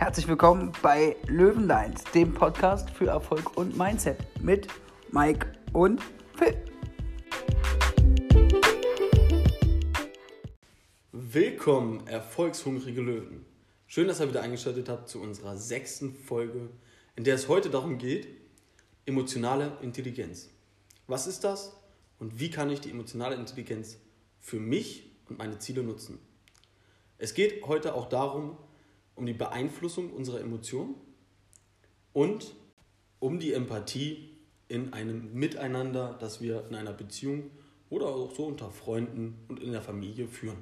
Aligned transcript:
Herzlich 0.00 0.28
willkommen 0.28 0.72
bei 0.80 1.14
Löwenlines, 1.26 2.04
dem 2.14 2.32
Podcast 2.32 2.88
für 2.88 3.08
Erfolg 3.08 3.58
und 3.58 3.76
Mindset 3.76 4.16
mit 4.42 4.66
Mike 5.12 5.52
und 5.74 6.00
Phil. 6.38 6.56
Willkommen, 11.12 12.06
erfolgshungrige 12.06 13.02
Löwen. 13.02 13.44
Schön, 13.86 14.08
dass 14.08 14.20
ihr 14.20 14.30
wieder 14.30 14.40
eingeschaltet 14.40 14.88
habt 14.88 15.10
zu 15.10 15.20
unserer 15.20 15.58
sechsten 15.58 16.14
Folge, 16.14 16.70
in 17.14 17.24
der 17.24 17.34
es 17.34 17.48
heute 17.48 17.68
darum 17.68 17.98
geht, 17.98 18.26
emotionale 19.04 19.76
Intelligenz. 19.82 20.48
Was 21.08 21.26
ist 21.26 21.44
das 21.44 21.76
und 22.18 22.40
wie 22.40 22.48
kann 22.48 22.70
ich 22.70 22.80
die 22.80 22.90
emotionale 22.90 23.34
Intelligenz 23.34 23.98
für 24.38 24.60
mich 24.60 25.10
und 25.28 25.36
meine 25.36 25.58
Ziele 25.58 25.82
nutzen? 25.82 26.18
Es 27.18 27.34
geht 27.34 27.66
heute 27.66 27.94
auch 27.94 28.08
darum, 28.08 28.56
um 29.14 29.26
die 29.26 29.32
Beeinflussung 29.32 30.12
unserer 30.12 30.40
Emotionen 30.40 30.94
und 32.12 32.54
um 33.18 33.38
die 33.38 33.52
Empathie 33.52 34.30
in 34.68 34.92
einem 34.92 35.34
Miteinander, 35.34 36.16
das 36.20 36.40
wir 36.40 36.66
in 36.68 36.74
einer 36.74 36.92
Beziehung 36.92 37.50
oder 37.90 38.06
auch 38.06 38.34
so 38.34 38.46
unter 38.46 38.70
Freunden 38.70 39.36
und 39.48 39.60
in 39.60 39.72
der 39.72 39.82
Familie 39.82 40.28
führen. 40.28 40.58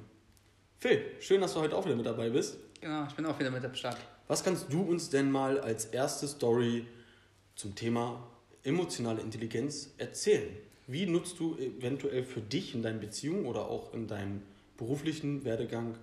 Phil, 0.77 1.01
schön, 1.19 1.41
dass 1.41 1.53
du 1.53 1.59
heute 1.59 1.75
auch 1.75 1.85
wieder 1.85 1.95
mit 1.95 2.05
dabei 2.05 2.29
bist. 2.29 2.57
Genau, 2.81 3.05
ich 3.05 3.13
bin 3.13 3.25
auch 3.25 3.39
wieder 3.39 3.51
mit 3.51 3.63
am 3.63 3.75
Start. 3.75 3.97
Was 4.27 4.43
kannst 4.43 4.71
du 4.71 4.81
uns 4.81 5.09
denn 5.09 5.31
mal 5.31 5.59
als 5.59 5.85
erste 5.85 6.27
Story 6.27 6.85
zum 7.55 7.75
Thema 7.75 8.27
emotionale 8.63 9.21
Intelligenz 9.21 9.93
erzählen? 9.97 10.55
Wie 10.87 11.05
nutzt 11.05 11.39
du 11.39 11.55
eventuell 11.57 12.23
für 12.23 12.41
dich 12.41 12.73
in 12.73 12.81
deinen 12.81 12.99
Beziehungen 12.99 13.45
oder 13.45 13.67
auch 13.67 13.93
in 13.93 14.07
deinem 14.07 14.41
beruflichen 14.77 15.43
Werdegang 15.43 15.95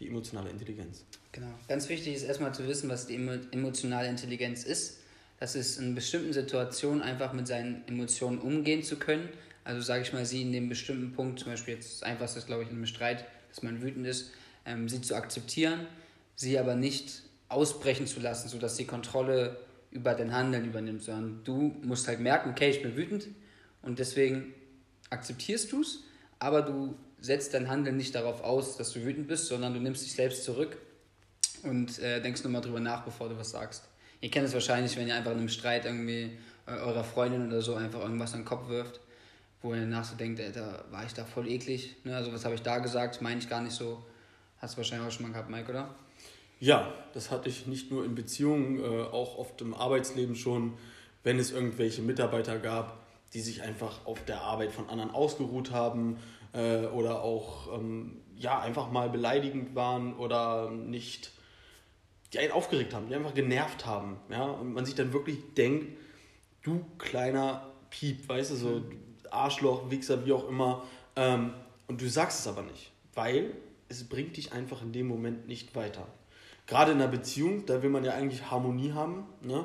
die 0.00 0.08
emotionale 0.08 0.50
Intelligenz? 0.50 1.04
Genau. 1.32 1.52
Ganz 1.68 1.88
wichtig 1.88 2.14
ist 2.14 2.22
erstmal 2.22 2.54
zu 2.54 2.66
wissen, 2.66 2.88
was 2.88 3.06
die 3.06 3.14
emotionale 3.14 4.08
Intelligenz 4.08 4.64
ist. 4.64 4.98
Das 5.38 5.54
ist 5.54 5.78
in 5.78 5.94
bestimmten 5.94 6.32
Situationen 6.32 7.02
einfach 7.02 7.32
mit 7.32 7.46
seinen 7.46 7.86
Emotionen 7.86 8.38
umgehen 8.38 8.82
zu 8.82 8.96
können. 8.96 9.28
Also 9.64 9.82
sage 9.82 10.02
ich 10.02 10.12
mal, 10.12 10.24
sie 10.24 10.42
in 10.42 10.52
dem 10.52 10.68
bestimmten 10.68 11.12
Punkt, 11.12 11.38
zum 11.38 11.52
Beispiel 11.52 11.74
jetzt 11.74 11.94
das 11.94 12.02
einfachste 12.02 12.38
ist, 12.40 12.46
glaube 12.46 12.62
ich, 12.62 12.70
in 12.70 12.76
einem 12.76 12.86
Streit, 12.86 13.24
dass 13.48 13.62
man 13.62 13.82
wütend 13.82 14.06
ist, 14.06 14.30
ähm, 14.66 14.88
sie 14.88 15.00
zu 15.00 15.14
akzeptieren, 15.14 15.86
sie 16.34 16.58
aber 16.58 16.74
nicht 16.74 17.22
ausbrechen 17.48 18.06
zu 18.06 18.20
lassen, 18.20 18.48
sodass 18.48 18.76
die 18.76 18.86
Kontrolle 18.86 19.58
über 19.90 20.14
dein 20.14 20.32
Handeln 20.32 20.64
übernimmt, 20.64 21.02
sondern 21.02 21.44
du 21.44 21.76
musst 21.82 22.06
halt 22.08 22.20
merken, 22.20 22.50
okay, 22.50 22.70
ich 22.70 22.82
bin 22.82 22.96
wütend 22.96 23.28
und 23.82 23.98
deswegen 23.98 24.54
akzeptierst 25.10 25.72
du 25.72 25.82
es, 25.82 26.04
aber 26.38 26.62
du 26.62 26.94
setzt 27.20 27.54
dein 27.54 27.68
Handeln 27.68 27.96
nicht 27.96 28.14
darauf 28.14 28.42
aus, 28.42 28.76
dass 28.76 28.92
du 28.92 29.02
wütend 29.04 29.28
bist, 29.28 29.46
sondern 29.46 29.74
du 29.74 29.80
nimmst 29.80 30.04
dich 30.04 30.12
selbst 30.12 30.44
zurück 30.44 30.76
und 31.62 31.98
äh, 31.98 32.20
denkst 32.20 32.42
nochmal 32.44 32.62
drüber 32.62 32.80
nach, 32.80 33.04
bevor 33.04 33.28
du 33.28 33.36
was 33.36 33.50
sagst. 33.50 33.84
Ihr 34.20 34.30
kennt 34.30 34.46
es 34.46 34.54
wahrscheinlich, 34.54 34.96
wenn 34.96 35.08
ihr 35.08 35.14
einfach 35.14 35.32
in 35.32 35.38
einem 35.38 35.48
Streit 35.48 35.84
irgendwie 35.84 36.38
äh, 36.66 36.72
eurer 36.72 37.04
Freundin 37.04 37.46
oder 37.48 37.62
so 37.62 37.74
einfach 37.74 38.00
irgendwas 38.00 38.32
an 38.32 38.40
den 38.40 38.46
Kopf 38.46 38.68
wirft, 38.68 39.00
wo 39.62 39.74
ihr 39.74 39.80
danach 39.80 40.04
so 40.04 40.16
denkt, 40.16 40.40
Alter, 40.40 40.84
war 40.90 41.04
ich 41.04 41.12
da 41.12 41.24
voll 41.24 41.48
eklig? 41.48 41.96
Ne? 42.04 42.16
Also 42.16 42.32
was 42.32 42.44
habe 42.44 42.54
ich 42.54 42.62
da 42.62 42.78
gesagt, 42.78 43.20
meine 43.22 43.40
ich 43.40 43.48
gar 43.48 43.62
nicht 43.62 43.74
so. 43.74 44.02
Hast 44.58 44.74
du 44.74 44.78
wahrscheinlich 44.78 45.08
auch 45.08 45.12
schon 45.12 45.26
mal 45.26 45.32
gehabt, 45.32 45.50
Mike, 45.50 45.70
oder? 45.70 45.94
Ja, 46.58 46.92
das 47.14 47.30
hatte 47.30 47.48
ich 47.48 47.66
nicht 47.66 47.90
nur 47.90 48.04
in 48.04 48.14
Beziehungen, 48.14 48.78
äh, 48.78 48.82
auch 48.82 49.38
oft 49.38 49.60
im 49.62 49.72
Arbeitsleben 49.72 50.36
schon, 50.36 50.74
wenn 51.22 51.38
es 51.38 51.50
irgendwelche 51.50 52.02
Mitarbeiter 52.02 52.58
gab, 52.58 52.98
die 53.32 53.40
sich 53.40 53.62
einfach 53.62 54.04
auf 54.06 54.22
der 54.24 54.42
Arbeit 54.42 54.72
von 54.72 54.88
anderen 54.88 55.10
ausgeruht 55.10 55.70
haben 55.70 56.18
äh, 56.52 56.86
oder 56.86 57.22
auch 57.22 57.72
ähm, 57.74 58.20
ja, 58.36 58.60
einfach 58.60 58.90
mal 58.90 59.10
beleidigend 59.10 59.74
waren 59.74 60.14
oder 60.16 60.70
nicht, 60.70 61.32
die 62.32 62.38
einen 62.38 62.52
aufgeregt 62.52 62.94
haben, 62.94 63.08
die 63.08 63.14
einfach 63.14 63.34
genervt 63.34 63.86
haben. 63.86 64.16
Ja? 64.30 64.44
Und 64.44 64.72
man 64.72 64.84
sich 64.84 64.94
dann 64.94 65.12
wirklich 65.12 65.38
denkt, 65.56 65.96
du 66.62 66.84
kleiner 66.98 67.66
Piep, 67.90 68.28
weißt 68.28 68.52
du, 68.52 68.56
so 68.56 68.82
Arschloch, 69.30 69.90
Wichser, 69.90 70.24
wie 70.26 70.32
auch 70.32 70.48
immer, 70.48 70.84
ähm, 71.16 71.52
und 71.86 72.00
du 72.00 72.08
sagst 72.08 72.40
es 72.40 72.46
aber 72.46 72.62
nicht, 72.62 72.92
weil 73.14 73.52
es 73.88 74.08
bringt 74.08 74.36
dich 74.36 74.52
einfach 74.52 74.82
in 74.82 74.92
dem 74.92 75.08
Moment 75.08 75.48
nicht 75.48 75.74
weiter. 75.74 76.06
Gerade 76.66 76.92
in 76.92 76.98
einer 76.98 77.10
Beziehung, 77.10 77.66
da 77.66 77.82
will 77.82 77.90
man 77.90 78.04
ja 78.04 78.14
eigentlich 78.14 78.48
Harmonie 78.48 78.92
haben. 78.92 79.24
Ne? 79.42 79.64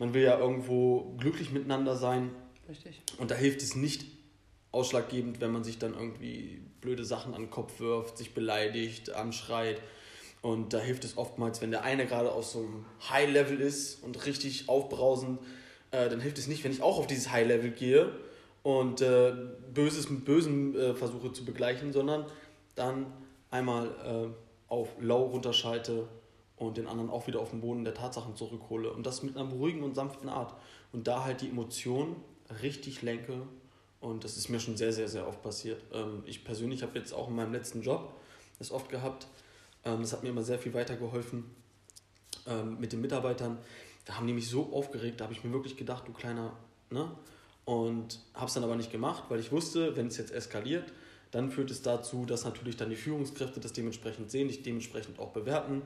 Man 0.00 0.12
will 0.12 0.22
ja 0.22 0.36
irgendwo 0.36 1.14
glücklich 1.16 1.52
miteinander 1.52 1.94
sein. 1.94 2.30
Richtig. 2.68 3.00
Und 3.18 3.30
da 3.30 3.36
hilft 3.36 3.62
es 3.62 3.76
nicht 3.76 4.04
ausschlaggebend, 4.72 5.40
wenn 5.40 5.52
man 5.52 5.64
sich 5.64 5.78
dann 5.78 5.94
irgendwie 5.94 6.60
blöde 6.80 7.04
Sachen 7.04 7.34
an 7.34 7.42
den 7.42 7.50
Kopf 7.50 7.78
wirft, 7.78 8.18
sich 8.18 8.34
beleidigt, 8.34 9.10
anschreit. 9.10 9.80
Und 10.40 10.72
da 10.72 10.78
hilft 10.78 11.04
es 11.04 11.16
oftmals, 11.16 11.60
wenn 11.60 11.70
der 11.70 11.84
eine 11.84 12.06
gerade 12.06 12.32
auf 12.32 12.46
so 12.46 12.58
einem 12.58 12.84
High-Level 13.08 13.60
ist 13.60 14.02
und 14.02 14.26
richtig 14.26 14.68
aufbrausend, 14.68 15.38
äh, 15.92 16.08
dann 16.08 16.20
hilft 16.20 16.38
es 16.38 16.48
nicht, 16.48 16.64
wenn 16.64 16.72
ich 16.72 16.82
auch 16.82 16.98
auf 16.98 17.06
dieses 17.06 17.30
High-Level 17.30 17.70
gehe 17.70 18.10
und 18.62 19.00
äh, 19.00 19.32
Böses 19.72 20.10
mit 20.10 20.24
Bösem 20.24 20.76
äh, 20.76 20.94
versuche 20.94 21.32
zu 21.32 21.44
begleichen, 21.44 21.92
sondern 21.92 22.26
dann 22.74 23.06
einmal 23.50 23.86
äh, 23.86 24.72
auf 24.72 24.88
Low 24.98 25.24
runterschalte 25.26 26.08
und 26.56 26.76
den 26.76 26.86
anderen 26.86 27.10
auch 27.10 27.26
wieder 27.26 27.40
auf 27.40 27.50
den 27.50 27.60
Boden 27.60 27.84
der 27.84 27.94
Tatsachen 27.94 28.36
zurückhole. 28.36 28.90
Und 28.92 29.06
das 29.06 29.22
mit 29.22 29.36
einer 29.36 29.50
ruhigen 29.50 29.82
und 29.82 29.94
sanften 29.94 30.28
Art. 30.28 30.54
Und 30.92 31.06
da 31.06 31.24
halt 31.24 31.40
die 31.40 31.48
Emotionen 31.48 32.16
richtig 32.62 33.02
lenke. 33.02 33.42
Und 34.02 34.24
das 34.24 34.36
ist 34.36 34.48
mir 34.48 34.58
schon 34.58 34.76
sehr, 34.76 34.92
sehr, 34.92 35.06
sehr 35.06 35.26
oft 35.28 35.42
passiert. 35.42 35.80
Ähm, 35.92 36.24
ich 36.26 36.44
persönlich 36.44 36.82
habe 36.82 36.98
jetzt 36.98 37.14
auch 37.14 37.28
in 37.28 37.36
meinem 37.36 37.52
letzten 37.52 37.82
Job 37.82 38.12
das 38.58 38.72
oft 38.72 38.88
gehabt. 38.88 39.28
Ähm, 39.84 40.00
das 40.00 40.12
hat 40.12 40.24
mir 40.24 40.30
immer 40.30 40.42
sehr 40.42 40.58
viel 40.58 40.74
weitergeholfen 40.74 41.44
ähm, 42.48 42.80
mit 42.80 42.92
den 42.92 43.00
Mitarbeitern. 43.00 43.58
Da 44.04 44.16
haben 44.16 44.26
die 44.26 44.32
mich 44.32 44.50
so 44.50 44.72
aufgeregt, 44.72 45.20
da 45.20 45.24
habe 45.24 45.32
ich 45.32 45.44
mir 45.44 45.52
wirklich 45.52 45.76
gedacht, 45.76 46.08
du 46.08 46.12
kleiner, 46.12 46.52
ne? 46.90 47.12
Und 47.64 48.18
habe 48.34 48.46
es 48.46 48.54
dann 48.54 48.64
aber 48.64 48.74
nicht 48.74 48.90
gemacht, 48.90 49.24
weil 49.28 49.38
ich 49.38 49.52
wusste, 49.52 49.96
wenn 49.96 50.08
es 50.08 50.16
jetzt 50.16 50.32
eskaliert, 50.32 50.92
dann 51.30 51.52
führt 51.52 51.70
es 51.70 51.82
dazu, 51.82 52.26
dass 52.26 52.44
natürlich 52.44 52.76
dann 52.76 52.90
die 52.90 52.96
Führungskräfte 52.96 53.60
das 53.60 53.72
dementsprechend 53.72 54.32
sehen, 54.32 54.48
dich 54.48 54.64
dementsprechend 54.64 55.20
auch 55.20 55.30
bewerten. 55.30 55.82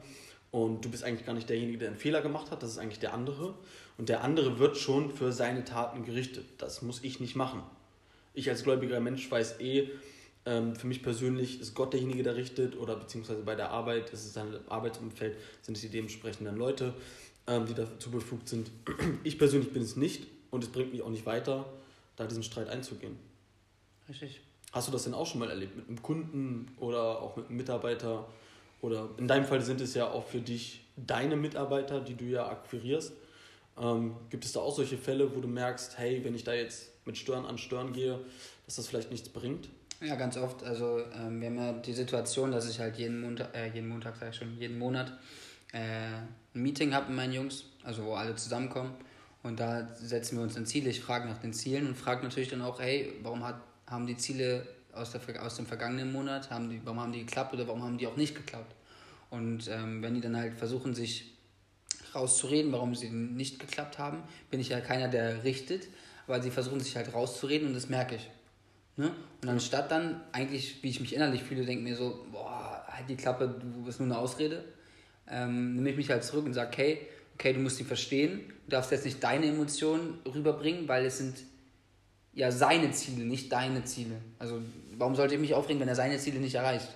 Und 0.50 0.86
du 0.86 0.90
bist 0.90 1.04
eigentlich 1.04 1.26
gar 1.26 1.34
nicht 1.34 1.50
derjenige, 1.50 1.76
der 1.76 1.88
einen 1.88 1.98
Fehler 1.98 2.22
gemacht 2.22 2.50
hat, 2.50 2.62
das 2.62 2.70
ist 2.70 2.78
eigentlich 2.78 2.98
der 2.98 3.12
andere. 3.12 3.54
Und 3.98 4.08
der 4.08 4.24
andere 4.24 4.58
wird 4.58 4.78
schon 4.78 5.10
für 5.10 5.32
seine 5.32 5.66
Taten 5.66 6.02
gerichtet. 6.02 6.46
Das 6.56 6.80
muss 6.80 7.04
ich 7.04 7.20
nicht 7.20 7.36
machen. 7.36 7.62
Ich 8.36 8.50
als 8.50 8.62
gläubiger 8.62 9.00
Mensch 9.00 9.30
weiß 9.30 9.60
eh, 9.60 9.88
ähm, 10.44 10.76
für 10.76 10.86
mich 10.86 11.02
persönlich 11.02 11.58
ist 11.58 11.74
Gott 11.74 11.94
derjenige, 11.94 12.22
der 12.22 12.36
richtet, 12.36 12.76
oder 12.76 12.94
beziehungsweise 12.94 13.42
bei 13.42 13.54
der 13.54 13.70
Arbeit, 13.70 14.10
ist 14.10 14.26
es 14.26 14.34
sein 14.34 14.54
Arbeitsumfeld, 14.68 15.36
sind 15.62 15.74
es 15.74 15.80
die 15.80 15.88
dementsprechenden 15.88 16.54
Leute, 16.56 16.92
ähm, 17.46 17.64
die 17.66 17.72
dazu 17.74 18.10
befugt 18.10 18.48
sind. 18.48 18.70
Ich 19.24 19.38
persönlich 19.38 19.72
bin 19.72 19.82
es 19.82 19.96
nicht 19.96 20.26
und 20.50 20.62
es 20.62 20.70
bringt 20.70 20.92
mich 20.92 21.02
auch 21.02 21.08
nicht 21.08 21.24
weiter, 21.24 21.64
da 22.16 22.26
diesen 22.26 22.42
Streit 22.42 22.68
einzugehen. 22.68 23.16
Richtig. 24.06 24.40
Hast 24.70 24.86
du 24.86 24.92
das 24.92 25.04
denn 25.04 25.14
auch 25.14 25.26
schon 25.26 25.40
mal 25.40 25.48
erlebt 25.48 25.74
mit 25.74 25.88
einem 25.88 26.02
Kunden 26.02 26.70
oder 26.78 27.22
auch 27.22 27.36
mit 27.36 27.46
einem 27.46 27.56
Mitarbeiter? 27.56 28.28
Oder 28.82 29.08
in 29.16 29.26
deinem 29.26 29.46
Fall 29.46 29.62
sind 29.62 29.80
es 29.80 29.94
ja 29.94 30.10
auch 30.10 30.26
für 30.26 30.40
dich 30.40 30.84
deine 30.96 31.36
Mitarbeiter, 31.36 32.00
die 32.00 32.14
du 32.14 32.24
ja 32.26 32.46
akquirierst. 32.46 33.12
Ähm, 33.80 34.14
gibt 34.28 34.44
es 34.44 34.52
da 34.52 34.60
auch 34.60 34.76
solche 34.76 34.98
Fälle, 34.98 35.34
wo 35.34 35.40
du 35.40 35.48
merkst, 35.48 35.96
hey, 35.96 36.22
wenn 36.22 36.34
ich 36.34 36.44
da 36.44 36.52
jetzt 36.52 36.92
mit 37.06 37.16
Stören 37.16 37.46
an 37.46 37.58
Stören 37.58 37.92
gehe, 37.92 38.18
dass 38.66 38.76
das 38.76 38.88
vielleicht 38.88 39.10
nichts 39.10 39.28
bringt? 39.28 39.68
Ja, 40.00 40.16
ganz 40.16 40.36
oft. 40.36 40.62
Also 40.62 41.00
ähm, 41.14 41.40
wir 41.40 41.48
haben 41.48 41.56
ja 41.56 41.72
die 41.72 41.94
Situation, 41.94 42.52
dass 42.52 42.68
ich 42.68 42.80
halt 42.80 42.96
jeden 42.96 43.20
Montag, 43.20 43.54
äh, 43.54 43.68
jeden 43.68 43.88
Montag 43.88 44.16
sage 44.16 44.30
ich 44.30 44.36
schon, 44.36 44.58
jeden 44.58 44.78
Monat 44.78 45.12
äh, 45.72 45.78
ein 45.78 46.28
Meeting 46.52 46.92
habe 46.92 47.06
mit 47.08 47.16
meinen 47.16 47.32
Jungs, 47.32 47.64
also 47.82 48.04
wo 48.04 48.14
alle 48.14 48.34
zusammenkommen. 48.36 48.92
Und 49.42 49.60
da 49.60 49.88
setzen 49.94 50.36
wir 50.36 50.42
uns 50.42 50.56
ein 50.56 50.66
Ziel. 50.66 50.86
Ich 50.86 51.00
frage 51.00 51.28
nach 51.28 51.38
den 51.38 51.52
Zielen 51.52 51.86
und 51.86 51.96
frage 51.96 52.22
natürlich 52.24 52.48
dann 52.48 52.62
auch, 52.62 52.80
hey, 52.80 53.12
warum 53.22 53.44
hat, 53.44 53.60
haben 53.86 54.06
die 54.06 54.16
Ziele 54.16 54.66
aus, 54.92 55.12
der, 55.12 55.20
aus 55.42 55.56
dem 55.56 55.66
vergangenen 55.66 56.12
Monat, 56.12 56.50
haben 56.50 56.68
die, 56.68 56.80
warum 56.84 57.00
haben 57.00 57.12
die 57.12 57.20
geklappt 57.20 57.54
oder 57.54 57.66
warum 57.66 57.82
haben 57.82 57.96
die 57.96 58.06
auch 58.06 58.16
nicht 58.16 58.34
geklappt? 58.34 58.74
Und 59.30 59.68
ähm, 59.68 60.02
wenn 60.02 60.14
die 60.14 60.20
dann 60.20 60.36
halt 60.36 60.54
versuchen, 60.54 60.94
sich 60.94 61.36
rauszureden, 62.14 62.72
warum 62.72 62.94
sie 62.94 63.10
nicht 63.10 63.58
geklappt 63.58 63.98
haben, 63.98 64.22
bin 64.50 64.60
ich 64.60 64.70
ja 64.70 64.80
keiner, 64.80 65.08
der 65.08 65.44
richtet, 65.44 65.88
aber 66.26 66.42
sie 66.42 66.50
versuchen 66.50 66.80
sich 66.80 66.96
halt 66.96 67.12
rauszureden 67.12 67.68
und 67.68 67.74
das 67.74 67.88
merke 67.88 68.16
ich. 68.16 68.30
Ne? 68.96 69.12
Und 69.42 69.48
anstatt 69.48 69.90
dann 69.90 70.22
eigentlich, 70.32 70.82
wie 70.82 70.88
ich 70.88 71.00
mich 71.00 71.14
innerlich 71.14 71.42
fühle, 71.42 71.64
denke 71.64 71.84
mir 71.84 71.96
so, 71.96 72.26
boah, 72.32 72.84
halt 72.88 73.08
die 73.08 73.16
Klappe, 73.16 73.48
du 73.60 73.84
bist 73.84 74.00
nur 74.00 74.08
eine 74.08 74.18
Ausrede, 74.18 74.64
ähm, 75.28 75.74
nehme 75.74 75.90
ich 75.90 75.96
mich 75.96 76.10
halt 76.10 76.24
zurück 76.24 76.46
und 76.46 76.54
sage, 76.54 76.70
okay, 76.72 76.98
okay, 77.34 77.52
du 77.52 77.60
musst 77.60 77.76
sie 77.76 77.84
verstehen, 77.84 78.40
du 78.64 78.70
darfst 78.70 78.90
jetzt 78.90 79.04
nicht 79.04 79.22
deine 79.22 79.46
Emotionen 79.46 80.18
rüberbringen, 80.26 80.88
weil 80.88 81.04
es 81.04 81.18
sind 81.18 81.36
ja 82.32 82.50
seine 82.50 82.90
Ziele, 82.92 83.24
nicht 83.24 83.52
deine 83.52 83.84
Ziele. 83.84 84.16
Also 84.38 84.60
warum 84.96 85.14
sollte 85.14 85.34
ich 85.34 85.40
mich 85.40 85.54
aufregen, 85.54 85.80
wenn 85.80 85.88
er 85.88 85.94
seine 85.94 86.18
Ziele 86.18 86.38
nicht 86.38 86.54
erreicht? 86.54 86.88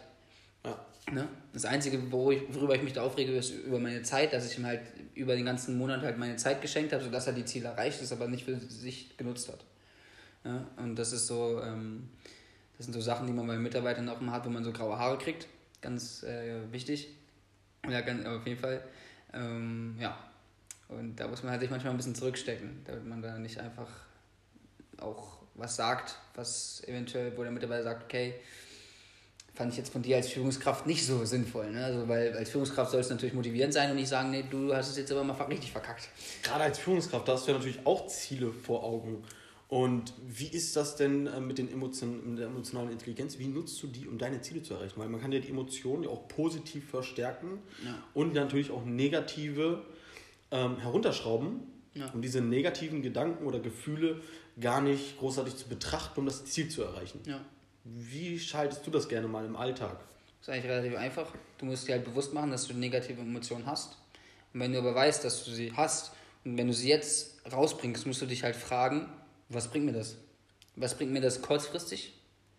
Ja. 0.64 0.78
Ne? 1.12 1.28
Das 1.52 1.66
Einzige, 1.66 2.10
worüber 2.10 2.74
ich 2.74 2.82
mich 2.82 2.92
da 2.94 3.02
aufrege, 3.02 3.32
ist 3.32 3.50
über 3.50 3.78
meine 3.78 4.02
Zeit, 4.02 4.32
dass 4.32 4.50
ich 4.50 4.58
ihm 4.58 4.66
halt 4.66 4.80
über 5.20 5.36
den 5.36 5.44
ganzen 5.44 5.76
Monat 5.78 6.02
halt 6.02 6.18
meine 6.18 6.36
Zeit 6.36 6.60
geschenkt 6.62 6.92
habe, 6.92 7.04
sodass 7.04 7.26
er 7.26 7.32
die 7.32 7.44
Ziele 7.44 7.68
erreicht 7.68 8.00
ist, 8.02 8.12
aber 8.12 8.26
nicht 8.26 8.44
für 8.44 8.58
sich 8.58 9.16
genutzt 9.16 9.48
hat. 9.48 9.64
Ja? 10.44 10.66
Und 10.76 10.96
das 10.96 11.12
ist 11.12 11.26
so, 11.26 11.60
ähm, 11.62 12.08
das 12.76 12.86
sind 12.86 12.94
so 12.94 13.00
Sachen, 13.00 13.26
die 13.26 13.32
man 13.32 13.46
bei 13.46 13.56
Mitarbeitern 13.56 14.08
auch 14.08 14.20
immer 14.20 14.32
hat, 14.32 14.44
wo 14.46 14.50
man 14.50 14.64
so 14.64 14.72
graue 14.72 14.98
Haare 14.98 15.18
kriegt. 15.18 15.46
Ganz 15.80 16.22
äh, 16.22 16.60
wichtig. 16.72 17.08
Ja, 17.88 18.00
ganz, 18.00 18.26
auf 18.26 18.46
jeden 18.46 18.60
Fall. 18.60 18.82
Ähm, 19.32 19.96
ja. 20.00 20.18
Und 20.88 21.16
da 21.16 21.28
muss 21.28 21.42
man 21.42 21.52
halt 21.52 21.60
sich 21.60 21.70
manchmal 21.70 21.92
ein 21.92 21.96
bisschen 21.96 22.14
zurückstecken, 22.14 22.82
damit 22.84 23.06
man 23.06 23.22
da 23.22 23.38
nicht 23.38 23.58
einfach 23.58 23.88
auch 24.98 25.38
was 25.54 25.76
sagt, 25.76 26.16
was 26.34 26.82
eventuell, 26.86 27.36
wo 27.36 27.42
der 27.42 27.52
Mitarbeiter 27.52 27.84
sagt, 27.84 28.04
okay, 28.04 28.34
fand 29.60 29.72
ich 29.72 29.78
jetzt 29.78 29.92
von 29.92 30.00
dir 30.00 30.16
als 30.16 30.30
Führungskraft 30.30 30.86
nicht 30.86 31.04
so 31.04 31.22
sinnvoll. 31.26 31.70
Ne? 31.70 31.84
Also, 31.84 32.08
weil 32.08 32.32
als 32.32 32.48
Führungskraft 32.48 32.92
soll 32.92 33.00
es 33.02 33.10
natürlich 33.10 33.34
motivierend 33.34 33.74
sein 33.74 33.90
und 33.90 33.96
nicht 33.96 34.08
sagen, 34.08 34.30
nee, 34.30 34.42
du 34.50 34.74
hast 34.74 34.88
es 34.88 34.96
jetzt 34.96 35.12
aber 35.12 35.22
mal 35.22 35.34
richtig 35.34 35.70
verkackt. 35.70 36.08
Gerade 36.42 36.64
als 36.64 36.78
Führungskraft, 36.78 37.28
da 37.28 37.34
hast 37.34 37.46
du 37.46 37.52
ja 37.52 37.58
natürlich 37.58 37.84
auch 37.84 38.06
Ziele 38.06 38.52
vor 38.52 38.82
Augen. 38.82 39.22
Und 39.68 40.14
wie 40.26 40.46
ist 40.46 40.76
das 40.76 40.96
denn 40.96 41.26
äh, 41.26 41.40
mit, 41.40 41.58
den 41.58 41.70
Emotionen, 41.70 42.30
mit 42.30 42.38
der 42.38 42.46
emotionalen 42.46 42.90
Intelligenz? 42.90 43.38
Wie 43.38 43.48
nutzt 43.48 43.82
du 43.82 43.88
die, 43.88 44.08
um 44.08 44.16
deine 44.16 44.40
Ziele 44.40 44.62
zu 44.62 44.72
erreichen? 44.72 44.94
Weil 44.96 45.10
man 45.10 45.20
kann 45.20 45.30
ja 45.30 45.40
die 45.40 45.50
Emotionen 45.50 46.04
ja 46.04 46.08
auch 46.08 46.26
positiv 46.26 46.88
verstärken 46.88 47.58
ja. 47.84 48.02
und 48.14 48.32
natürlich 48.32 48.70
auch 48.70 48.86
negative 48.86 49.82
ähm, 50.50 50.78
herunterschrauben, 50.78 51.60
ja. 51.92 52.10
um 52.14 52.22
diese 52.22 52.40
negativen 52.40 53.02
Gedanken 53.02 53.44
oder 53.44 53.60
Gefühle 53.60 54.22
gar 54.58 54.80
nicht 54.80 55.18
großartig 55.18 55.54
zu 55.54 55.68
betrachten, 55.68 56.18
um 56.20 56.24
das 56.24 56.46
Ziel 56.46 56.70
zu 56.70 56.82
erreichen. 56.82 57.20
Ja. 57.26 57.42
Wie 57.84 58.38
schaltest 58.38 58.86
du 58.86 58.90
das 58.90 59.08
gerne 59.08 59.26
mal 59.26 59.44
im 59.46 59.56
Alltag? 59.56 59.98
Das 60.40 60.48
ist 60.48 60.54
eigentlich 60.54 60.70
relativ 60.70 60.96
einfach. 60.96 61.32
Du 61.58 61.66
musst 61.66 61.88
dir 61.88 61.92
halt 61.92 62.04
bewusst 62.04 62.34
machen, 62.34 62.50
dass 62.50 62.66
du 62.66 62.74
negative 62.74 63.20
Emotionen 63.20 63.66
hast. 63.66 63.96
Und 64.52 64.60
wenn 64.60 64.72
du 64.72 64.78
aber 64.78 64.94
weißt, 64.94 65.24
dass 65.24 65.44
du 65.44 65.50
sie 65.50 65.72
hast 65.74 66.12
und 66.44 66.58
wenn 66.58 66.66
du 66.66 66.74
sie 66.74 66.88
jetzt 66.88 67.40
rausbringst, 67.50 68.06
musst 68.06 68.20
du 68.22 68.26
dich 68.26 68.42
halt 68.42 68.56
fragen, 68.56 69.08
was 69.48 69.68
bringt 69.68 69.86
mir 69.86 69.92
das? 69.92 70.16
Was 70.76 70.96
bringt 70.96 71.12
mir 71.12 71.20
das 71.20 71.42
kurzfristig? 71.42 72.14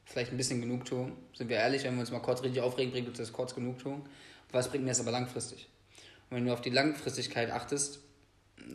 Vielleicht 0.06 0.32
ein 0.32 0.38
bisschen 0.38 0.62
Genugtuung. 0.62 1.14
Sind 1.34 1.50
wir 1.50 1.58
ehrlich, 1.58 1.84
wenn 1.84 1.96
wir 1.96 2.02
uns 2.02 2.12
mal 2.12 2.20
kurz 2.20 2.42
richtig 2.44 2.62
aufregen, 2.62 2.92
bringt 2.92 3.08
uns 3.08 3.18
das 3.18 3.32
kurz 3.32 3.56
Genugtuung. 3.56 4.08
Was 4.52 4.70
bringt 4.70 4.84
mir 4.84 4.92
das 4.92 5.00
aber 5.00 5.12
langfristig? 5.12 5.70
Und 6.30 6.38
wenn 6.38 6.46
du 6.46 6.54
auf 6.54 6.62
die 6.62 6.70
Langfristigkeit 6.70 7.52
achtest, 7.52 8.00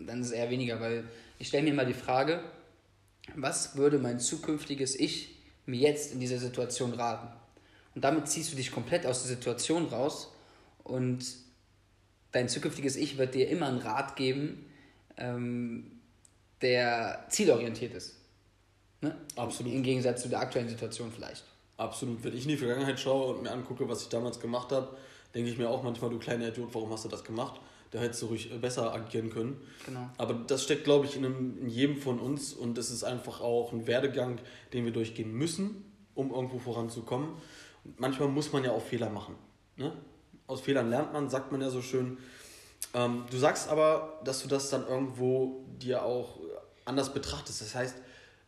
dann 0.07 0.21
ist 0.21 0.29
es 0.29 0.33
eher 0.33 0.51
weniger, 0.51 0.81
weil 0.81 1.05
ich 1.39 1.49
stelle 1.49 1.65
mir 1.65 1.75
mal 1.75 1.87
die 1.87 1.95
Frage, 1.95 2.43
was 3.35 3.77
würde 3.77 3.99
mein 3.99 4.21
zukünftiges 4.21 4.99
Ich 4.99 5.36
mir 5.67 5.79
jetzt 5.79 6.13
in 6.13 6.21
dieser 6.21 6.39
Situation 6.39 6.93
raten? 6.93 7.29
Und 7.95 8.05
damit 8.05 8.29
ziehst 8.29 8.53
du 8.53 8.57
dich 8.57 8.71
komplett 8.71 9.07
aus 9.07 9.23
der 9.23 9.37
Situation 9.37 9.87
raus 9.87 10.33
und 10.85 11.25
dein 12.33 12.49
zukünftiges 12.49 12.97
Ich 12.97 13.19
wird 13.19 13.35
dir 13.35 13.49
immer 13.49 13.67
einen 13.67 13.79
Rat 13.79 14.17
geben, 14.17 14.67
ähm, 15.17 16.01
der 16.63 17.25
zielorientiert 17.29 17.95
ist. 17.95 18.17
Ne? 19.01 19.17
Absolut. 19.37 19.73
Im 19.73 19.83
Gegensatz 19.83 20.23
zu 20.23 20.29
der 20.29 20.41
aktuellen 20.41 20.69
Situation 20.69 21.11
vielleicht. 21.13 21.45
Absolut. 21.77 22.23
Wenn 22.25 22.35
ich 22.35 22.43
in 22.45 22.51
die 22.51 22.57
Vergangenheit 22.57 22.99
schaue 22.99 23.35
und 23.35 23.43
mir 23.43 23.51
angucke, 23.51 23.89
was 23.89 24.03
ich 24.03 24.09
damals 24.09 24.41
gemacht 24.41 24.73
habe, 24.73 24.97
denke 25.35 25.51
ich 25.51 25.59
mir 25.59 25.69
auch 25.69 25.83
manchmal, 25.83 26.11
du 26.11 26.19
kleiner 26.19 26.49
Idiot, 26.49 26.75
warum 26.75 26.91
hast 26.91 27.05
du 27.05 27.09
das 27.09 27.23
gemacht? 27.23 27.61
Da 27.91 28.01
hättest 28.01 28.23
du 28.23 28.27
ruhig 28.27 28.51
besser 28.61 28.93
agieren 28.93 29.31
können. 29.31 29.61
Genau. 29.85 30.11
Aber 30.19 30.35
das 30.35 30.65
steckt, 30.65 30.85
glaube 30.85 31.07
ich, 31.07 31.17
in, 31.17 31.25
einem, 31.25 31.59
in 31.59 31.69
jedem 31.69 31.97
von 31.97 32.19
uns 32.19 32.53
und 32.53 32.77
es 32.79 32.91
ist 32.91 33.05
einfach 33.05 33.41
auch 33.41 33.73
ein 33.73 33.87
Werdegang, 33.87 34.39
den 34.73 34.85
wir 34.85 34.93
durchgehen 34.93 35.33
müssen, 35.33 35.85
um 36.15 36.33
irgendwo 36.33 36.59
voranzukommen. 36.59 37.31
Und 37.85 38.01
manchmal 38.01 38.29
muss 38.29 38.53
man 38.53 38.65
ja 38.65 38.73
auch 38.73 38.83
Fehler 38.83 39.11
machen. 39.11 39.37
Ne? 39.77 39.93
Aus 40.47 40.61
Fehlern 40.61 40.91
lernt 40.91 41.13
man, 41.13 41.31
sagt 41.31 41.53
man 41.53 41.61
ja 41.61 41.71
so 41.71 41.83
schön. 41.83 42.19
Ähm, 42.95 43.25
du 43.31 43.37
sagst 43.37 43.69
aber, 43.69 44.21
dass 44.25 44.43
du 44.43 44.49
das 44.49 44.71
dann 44.71 44.87
irgendwo 44.87 45.65
dir 45.79 46.03
auch 46.03 46.41
anders 46.85 47.13
betrachtest. 47.13 47.61
Das 47.61 47.75
heißt, 47.75 47.97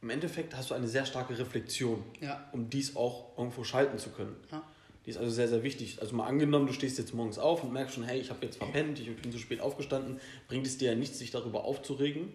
im 0.00 0.11
Endeffekt 0.11 0.56
hast 0.56 0.70
du 0.70 0.75
eine 0.75 0.88
sehr 0.88 1.06
starke 1.06 1.38
Reflexion, 1.38 2.05
ja. 2.20 2.49
um 2.52 2.70
dies 2.70 2.96
auch 2.96 3.37
irgendwo 3.37 3.64
schalten 3.64 3.99
zu 3.99 4.11
können. 4.11 4.37
Ja. 4.50 4.62
Die 5.08 5.12
ist 5.12 5.16
also 5.16 5.31
sehr, 5.31 5.49
sehr 5.49 5.62
wichtig. 5.62 6.02
Also 6.02 6.14
mal 6.14 6.26
angenommen, 6.26 6.66
du 6.66 6.75
stehst 6.75 6.99
jetzt 6.99 7.14
morgens 7.14 7.38
auf 7.38 7.64
und 7.64 7.72
merkst 7.72 7.94
schon, 7.94 8.05
hey, 8.05 8.20
ich 8.20 8.28
habe 8.28 8.44
jetzt 8.44 8.58
verpennt, 8.58 9.00
ich 9.00 9.16
bin 9.16 9.32
zu 9.32 9.38
spät 9.38 9.62
aufgestanden, 9.62 10.20
bringt 10.49 10.66
es 10.66 10.76
dir 10.76 10.90
ja 10.90 10.94
nichts, 10.94 11.19
sich 11.19 11.31
darüber 11.31 11.64
aufzuregen, 11.64 12.31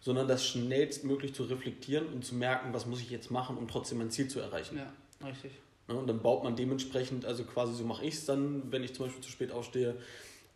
sondern 0.00 0.28
das 0.28 0.46
schnellstmöglich 0.46 1.32
zu 1.32 1.44
reflektieren 1.44 2.06
und 2.08 2.26
zu 2.26 2.34
merken, 2.34 2.74
was 2.74 2.84
muss 2.84 3.00
ich 3.00 3.08
jetzt 3.08 3.30
machen, 3.30 3.56
um 3.56 3.66
trotzdem 3.66 3.96
mein 3.96 4.10
Ziel 4.10 4.28
zu 4.28 4.40
erreichen. 4.40 4.76
Ja, 4.76 5.26
richtig. 5.26 5.52
Ja, 5.88 5.94
und 5.94 6.06
dann 6.06 6.20
baut 6.20 6.44
man 6.44 6.54
dementsprechend, 6.54 7.24
also 7.24 7.44
quasi 7.44 7.72
so 7.72 7.84
mache 7.84 8.04
ich 8.04 8.12
es 8.12 8.26
dann, 8.26 8.70
wenn 8.70 8.84
ich 8.84 8.92
zum 8.92 9.06
Beispiel 9.06 9.24
zu 9.24 9.30
spät 9.30 9.50
aufstehe, 9.50 9.96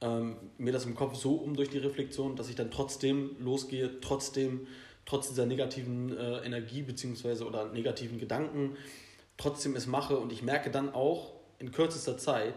ähm, 0.02 0.36
mir 0.58 0.74
das 0.74 0.84
im 0.84 0.94
Kopf 0.94 1.14
so 1.14 1.36
um 1.36 1.56
durch 1.56 1.70
die 1.70 1.78
Reflexion, 1.78 2.36
dass 2.36 2.50
ich 2.50 2.54
dann 2.54 2.70
trotzdem 2.70 3.30
losgehe, 3.38 3.98
trotzdem 4.02 4.66
trotz 5.06 5.30
dieser 5.30 5.46
negativen 5.46 6.14
äh, 6.18 6.44
Energie 6.44 6.82
beziehungsweise 6.82 7.46
oder 7.46 7.72
negativen 7.72 8.18
Gedanken 8.18 8.76
trotzdem 9.38 9.74
es 9.74 9.86
mache 9.86 10.18
und 10.18 10.32
ich 10.32 10.42
merke 10.42 10.70
dann 10.70 10.94
auch 10.94 11.32
in 11.62 11.70
kürzester 11.70 12.18
Zeit, 12.18 12.54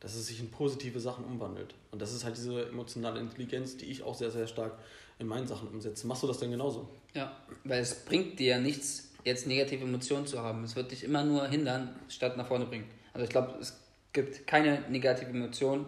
dass 0.00 0.14
es 0.14 0.26
sich 0.26 0.40
in 0.40 0.50
positive 0.50 0.98
Sachen 0.98 1.24
umwandelt. 1.24 1.74
Und 1.92 2.02
das 2.02 2.12
ist 2.12 2.24
halt 2.24 2.36
diese 2.36 2.68
emotionale 2.68 3.20
Intelligenz, 3.20 3.76
die 3.76 3.86
ich 3.86 4.02
auch 4.02 4.14
sehr, 4.14 4.30
sehr 4.30 4.46
stark 4.46 4.78
in 5.18 5.26
meinen 5.26 5.46
Sachen 5.46 5.68
umsetze. 5.68 6.06
Machst 6.06 6.22
du 6.22 6.26
das 6.26 6.38
denn 6.38 6.50
genauso? 6.50 6.88
Ja, 7.14 7.36
weil 7.64 7.80
es 7.80 8.04
bringt 8.04 8.38
dir 8.38 8.48
ja 8.48 8.58
nichts, 8.58 9.12
jetzt 9.24 9.46
negative 9.46 9.84
Emotionen 9.84 10.26
zu 10.26 10.40
haben. 10.40 10.64
Es 10.64 10.74
wird 10.74 10.90
dich 10.90 11.04
immer 11.04 11.22
nur 11.22 11.46
hindern, 11.46 11.94
statt 12.08 12.36
nach 12.36 12.48
vorne 12.48 12.66
bringen. 12.66 12.86
Also 13.12 13.24
ich 13.24 13.30
glaube, 13.30 13.54
es 13.60 13.78
gibt 14.12 14.46
keine 14.46 14.80
negative 14.88 15.30
Emotion, 15.30 15.86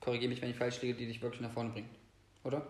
korrigiere 0.00 0.30
mich, 0.30 0.40
wenn 0.40 0.50
ich 0.50 0.56
falsch 0.56 0.80
liege, 0.80 0.94
die 0.94 1.06
dich 1.06 1.20
wirklich 1.20 1.40
nach 1.40 1.52
vorne 1.52 1.70
bringt. 1.70 1.90
Oder? 2.44 2.66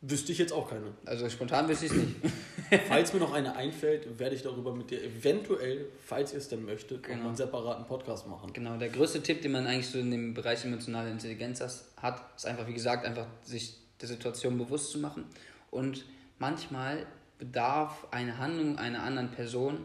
Wüsste 0.00 0.30
ich 0.30 0.38
jetzt 0.38 0.52
auch 0.52 0.70
keine. 0.70 0.92
Also 1.06 1.28
spontan 1.28 1.68
wüsste 1.68 1.86
ich 1.86 1.92
es 1.92 1.98
nicht. 1.98 2.16
falls 2.88 3.12
mir 3.12 3.18
noch 3.18 3.32
eine 3.32 3.56
einfällt, 3.56 4.18
werde 4.20 4.36
ich 4.36 4.42
darüber 4.42 4.72
mit 4.72 4.90
dir 4.90 5.02
eventuell, 5.02 5.86
falls 6.04 6.32
ihr 6.32 6.38
es 6.38 6.48
denn 6.48 6.64
möchtet, 6.64 7.02
genau. 7.02 7.26
einen 7.26 7.36
separaten 7.36 7.84
Podcast 7.84 8.28
machen. 8.28 8.52
Genau, 8.52 8.76
der 8.76 8.90
größte 8.90 9.22
Tipp, 9.22 9.42
den 9.42 9.52
man 9.52 9.66
eigentlich 9.66 9.88
so 9.88 9.98
in 9.98 10.12
dem 10.12 10.34
Bereich 10.34 10.64
emotionale 10.64 11.10
Intelligenz 11.10 11.60
hat, 11.60 12.22
ist 12.36 12.46
einfach, 12.46 12.68
wie 12.68 12.74
gesagt, 12.74 13.04
einfach 13.04 13.26
sich 13.42 13.74
der 14.00 14.06
Situation 14.06 14.56
bewusst 14.56 14.92
zu 14.92 14.98
machen. 14.98 15.24
Und 15.72 16.04
manchmal 16.38 17.04
bedarf 17.40 18.06
eine 18.12 18.38
Handlung 18.38 18.78
einer 18.78 19.02
anderen 19.02 19.32
Person 19.32 19.84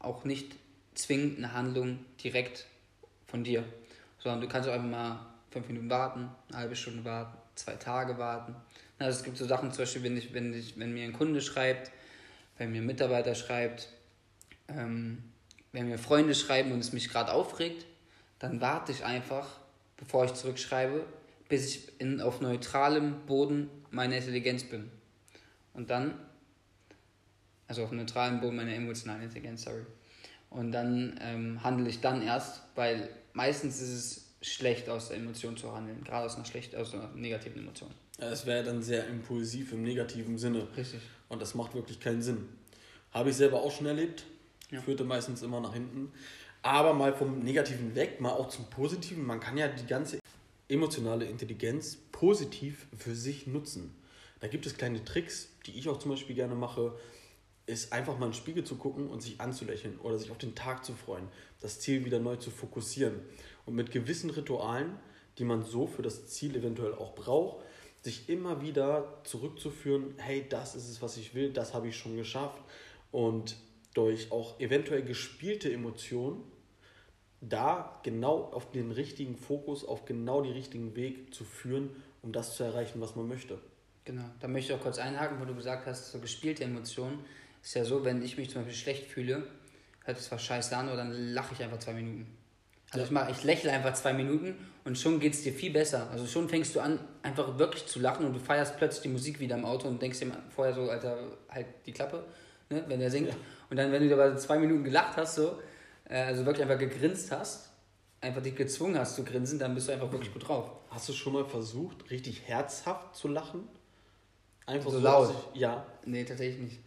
auch 0.00 0.24
nicht 0.24 0.56
zwingend 0.94 1.38
eine 1.38 1.52
Handlung 1.52 2.00
direkt 2.24 2.66
von 3.26 3.44
dir, 3.44 3.64
sondern 4.18 4.40
du 4.40 4.48
kannst 4.48 4.68
auch 4.68 4.72
einfach 4.72 4.88
mal 4.88 5.26
fünf 5.50 5.68
Minuten 5.68 5.90
warten, 5.90 6.28
eine 6.48 6.58
halbe 6.58 6.74
Stunde 6.74 7.04
warten, 7.04 7.38
zwei 7.54 7.74
Tage 7.74 8.18
warten 8.18 8.56
also 8.98 9.18
es 9.18 9.24
gibt 9.24 9.36
so 9.36 9.46
Sachen, 9.46 9.72
zum 9.72 9.82
Beispiel, 9.82 10.02
wenn, 10.02 10.16
ich, 10.16 10.34
wenn, 10.34 10.54
ich, 10.54 10.78
wenn 10.78 10.92
mir 10.92 11.04
ein 11.04 11.12
Kunde 11.12 11.40
schreibt, 11.40 11.92
wenn 12.56 12.72
mir 12.72 12.80
ein 12.80 12.86
Mitarbeiter 12.86 13.34
schreibt, 13.34 13.88
ähm, 14.68 15.22
wenn 15.72 15.88
mir 15.88 15.98
Freunde 15.98 16.34
schreiben 16.34 16.72
und 16.72 16.80
es 16.80 16.92
mich 16.92 17.08
gerade 17.08 17.32
aufregt, 17.32 17.86
dann 18.38 18.60
warte 18.60 18.92
ich 18.92 19.04
einfach, 19.04 19.46
bevor 19.96 20.24
ich 20.24 20.34
zurückschreibe, 20.34 21.04
bis 21.48 21.66
ich 21.68 22.00
in, 22.00 22.20
auf 22.20 22.40
neutralem 22.40 23.26
Boden 23.26 23.70
meiner 23.90 24.16
Intelligenz 24.16 24.64
bin. 24.64 24.90
Und 25.74 25.90
dann, 25.90 26.14
also 27.68 27.84
auf 27.84 27.92
neutralem 27.92 28.40
Boden 28.40 28.56
meiner 28.56 28.74
emotionalen 28.74 29.22
Intelligenz, 29.22 29.62
sorry. 29.62 29.86
Und 30.50 30.72
dann 30.72 31.18
ähm, 31.22 31.62
handle 31.62 31.88
ich 31.88 32.00
dann 32.00 32.22
erst, 32.22 32.62
weil 32.74 33.08
meistens 33.32 33.80
ist 33.80 33.90
es 33.90 34.27
schlecht 34.40 34.88
aus 34.88 35.08
der 35.08 35.18
Emotion 35.18 35.56
zu 35.56 35.74
handeln, 35.74 36.04
gerade 36.04 36.26
aus 36.26 36.36
einer 36.36 36.44
schlecht, 36.44 36.76
aus 36.76 36.94
einer 36.94 37.10
negativen 37.14 37.62
Emotion. 37.62 37.90
Es 38.18 38.46
wäre 38.46 38.64
dann 38.64 38.82
sehr 38.82 39.06
impulsiv 39.06 39.72
im 39.72 39.82
negativen 39.82 40.38
Sinne. 40.38 40.66
Richtig. 40.76 41.00
Und 41.28 41.42
das 41.42 41.54
macht 41.54 41.74
wirklich 41.74 42.00
keinen 42.00 42.22
Sinn. 42.22 42.48
Habe 43.12 43.30
ich 43.30 43.36
selber 43.36 43.62
auch 43.62 43.70
schon 43.70 43.86
erlebt. 43.86 44.24
Ja. 44.70 44.80
Führte 44.80 45.04
meistens 45.04 45.42
immer 45.42 45.60
nach 45.60 45.72
hinten. 45.72 46.12
Aber 46.62 46.92
mal 46.92 47.14
vom 47.14 47.40
Negativen 47.40 47.94
weg, 47.94 48.20
mal 48.20 48.32
auch 48.32 48.48
zum 48.48 48.68
Positiven. 48.70 49.24
Man 49.24 49.40
kann 49.40 49.56
ja 49.56 49.68
die 49.68 49.86
ganze 49.86 50.18
emotionale 50.68 51.24
Intelligenz 51.24 51.96
positiv 52.12 52.86
für 52.96 53.14
sich 53.14 53.46
nutzen. 53.46 53.94
Da 54.40 54.48
gibt 54.48 54.66
es 54.66 54.76
kleine 54.76 55.04
Tricks, 55.04 55.48
die 55.66 55.78
ich 55.78 55.88
auch 55.88 55.98
zum 55.98 56.10
Beispiel 56.10 56.34
gerne 56.36 56.54
mache, 56.54 56.98
ist 57.68 57.92
einfach 57.92 58.18
mal 58.18 58.26
in 58.26 58.32
den 58.32 58.38
Spiegel 58.38 58.64
zu 58.64 58.76
gucken 58.76 59.08
und 59.08 59.22
sich 59.22 59.40
anzulächeln 59.40 59.98
oder 60.00 60.18
sich 60.18 60.30
auf 60.30 60.38
den 60.38 60.54
Tag 60.54 60.84
zu 60.84 60.94
freuen, 60.94 61.28
das 61.60 61.80
Ziel 61.80 62.04
wieder 62.04 62.18
neu 62.18 62.36
zu 62.36 62.50
fokussieren. 62.50 63.20
Und 63.66 63.74
mit 63.74 63.90
gewissen 63.90 64.30
Ritualen, 64.30 64.96
die 65.36 65.44
man 65.44 65.62
so 65.62 65.86
für 65.86 66.02
das 66.02 66.28
Ziel 66.28 66.56
eventuell 66.56 66.94
auch 66.94 67.14
braucht, 67.14 67.64
sich 68.00 68.28
immer 68.28 68.62
wieder 68.62 69.20
zurückzuführen, 69.24 70.14
hey, 70.16 70.46
das 70.48 70.74
ist 70.74 70.88
es, 70.88 71.02
was 71.02 71.16
ich 71.18 71.34
will, 71.34 71.52
das 71.52 71.74
habe 71.74 71.88
ich 71.88 71.96
schon 71.96 72.16
geschafft. 72.16 72.62
Und 73.10 73.56
durch 73.94 74.32
auch 74.32 74.58
eventuell 74.60 75.02
gespielte 75.02 75.70
Emotionen 75.72 76.42
da 77.40 78.00
genau 78.02 78.44
auf 78.44 78.70
den 78.70 78.92
richtigen 78.92 79.36
Fokus, 79.36 79.84
auf 79.84 80.06
genau 80.06 80.40
den 80.40 80.52
richtigen 80.52 80.96
Weg 80.96 81.34
zu 81.34 81.44
führen, 81.44 81.90
um 82.22 82.32
das 82.32 82.56
zu 82.56 82.64
erreichen, 82.64 83.00
was 83.00 83.14
man 83.14 83.28
möchte. 83.28 83.58
Genau, 84.04 84.24
da 84.40 84.48
möchte 84.48 84.72
ich 84.72 84.78
auch 84.78 84.82
kurz 84.82 84.98
einhaken, 84.98 85.38
wo 85.38 85.44
du 85.44 85.54
gesagt 85.54 85.86
hast, 85.86 86.10
so 86.10 86.18
gespielte 86.18 86.64
Emotionen. 86.64 87.18
Ist 87.62 87.74
ja 87.74 87.84
so, 87.84 88.04
wenn 88.04 88.22
ich 88.22 88.36
mich 88.38 88.50
zum 88.50 88.62
Beispiel 88.62 88.76
schlecht 88.76 89.06
fühle, 89.06 89.46
hört 90.04 90.18
es 90.18 90.26
zwar 90.26 90.38
scheiße 90.38 90.76
an, 90.76 90.88
aber 90.88 90.96
dann 90.96 91.12
lache 91.12 91.54
ich 91.54 91.62
einfach 91.62 91.78
zwei 91.78 91.92
Minuten. 91.94 92.26
Also 92.90 93.04
ich, 93.04 93.10
mach, 93.10 93.28
ich 93.28 93.44
lächle 93.44 93.70
einfach 93.70 93.92
zwei 93.92 94.14
Minuten 94.14 94.54
und 94.84 94.96
schon 94.98 95.20
geht 95.20 95.34
es 95.34 95.42
dir 95.42 95.52
viel 95.52 95.70
besser. 95.72 96.08
Also 96.10 96.26
schon 96.26 96.48
fängst 96.48 96.74
du 96.74 96.80
an, 96.80 96.98
einfach 97.22 97.58
wirklich 97.58 97.84
zu 97.86 98.00
lachen 98.00 98.24
und 98.24 98.32
du 98.32 98.38
feierst 98.40 98.78
plötzlich 98.78 99.02
die 99.02 99.08
Musik 99.08 99.40
wieder 99.40 99.56
im 99.56 99.66
Auto 99.66 99.88
und 99.88 100.00
denkst 100.00 100.20
dir 100.20 100.32
vorher 100.48 100.74
so, 100.74 100.88
Alter, 100.88 101.18
halt 101.50 101.66
die 101.84 101.92
Klappe, 101.92 102.24
ne, 102.70 102.82
wenn 102.88 102.98
der 102.98 103.10
singt. 103.10 103.28
Ja. 103.28 103.34
Und 103.68 103.76
dann, 103.76 103.92
wenn 103.92 104.08
du 104.08 104.14
aber 104.14 104.34
zwei 104.38 104.58
Minuten 104.58 104.84
gelacht 104.84 105.18
hast, 105.18 105.34
so, 105.34 105.58
äh, 106.08 106.14
also 106.22 106.46
wirklich 106.46 106.62
einfach 106.62 106.78
gegrinst 106.78 107.30
hast, 107.30 107.68
einfach 108.22 108.42
dich 108.42 108.56
gezwungen 108.56 108.98
hast 108.98 109.16
zu 109.16 109.22
grinsen, 109.24 109.58
dann 109.58 109.74
bist 109.74 109.88
du 109.88 109.92
einfach 109.92 110.10
wirklich 110.10 110.32
gut 110.32 110.48
drauf. 110.48 110.70
Hast 110.88 111.10
du 111.10 111.12
schon 111.12 111.34
mal 111.34 111.44
versucht, 111.44 112.10
richtig 112.10 112.40
herzhaft 112.46 113.14
zu 113.14 113.28
lachen? 113.28 113.68
Einfach 114.64 114.90
So 114.90 114.98
so 114.98 115.04
laut? 115.04 115.26
sich- 115.28 115.60
Ja, 115.60 115.86
Nee, 116.06 116.24
tatsächlich 116.24 116.58
nicht. 116.62 116.78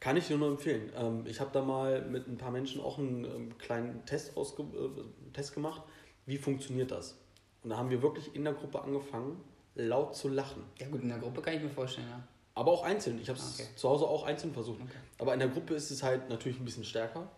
Kann 0.00 0.16
ich 0.16 0.26
dir 0.26 0.36
nur 0.38 0.48
empfehlen. 0.48 0.90
Ähm, 0.96 1.24
ich 1.26 1.40
habe 1.40 1.50
da 1.52 1.62
mal 1.62 2.02
mit 2.02 2.26
ein 2.26 2.38
paar 2.38 2.50
Menschen 2.50 2.80
auch 2.80 2.98
einen 2.98 3.24
ähm, 3.24 3.58
kleinen 3.58 4.04
Test, 4.06 4.36
ausge 4.36 4.62
äh, 4.62 5.32
Test 5.32 5.54
gemacht. 5.54 5.82
Wie 6.26 6.38
funktioniert 6.38 6.90
das? 6.90 7.18
Und 7.62 7.70
da 7.70 7.76
haben 7.76 7.90
wir 7.90 8.00
wirklich 8.02 8.34
in 8.34 8.44
der 8.44 8.54
Gruppe 8.54 8.80
angefangen, 8.82 9.38
laut 9.74 10.16
zu 10.16 10.28
lachen. 10.28 10.62
Ja 10.78 10.88
gut, 10.88 11.02
in 11.02 11.08
der 11.08 11.18
Gruppe 11.18 11.42
kann 11.42 11.54
ich 11.54 11.62
mir 11.62 11.68
vorstellen, 11.68 12.08
ja. 12.08 12.22
Aber 12.54 12.72
auch 12.72 12.82
einzeln. 12.82 13.18
Ich 13.20 13.28
habe 13.28 13.38
es 13.38 13.60
Okay. 13.60 13.68
zu 13.76 13.88
Hause 13.88 14.06
auch 14.06 14.24
einzeln 14.24 14.52
versucht. 14.52 14.80
Okay. 14.80 14.90
Aber 15.18 15.32
in 15.34 15.38
der 15.40 15.48
Gruppe 15.48 15.74
ist 15.74 15.90
es 15.90 16.02
halt 16.02 16.28
natürlich 16.28 16.58
ein 16.58 16.64
bisschen 16.64 16.84
stärker. 16.84 17.30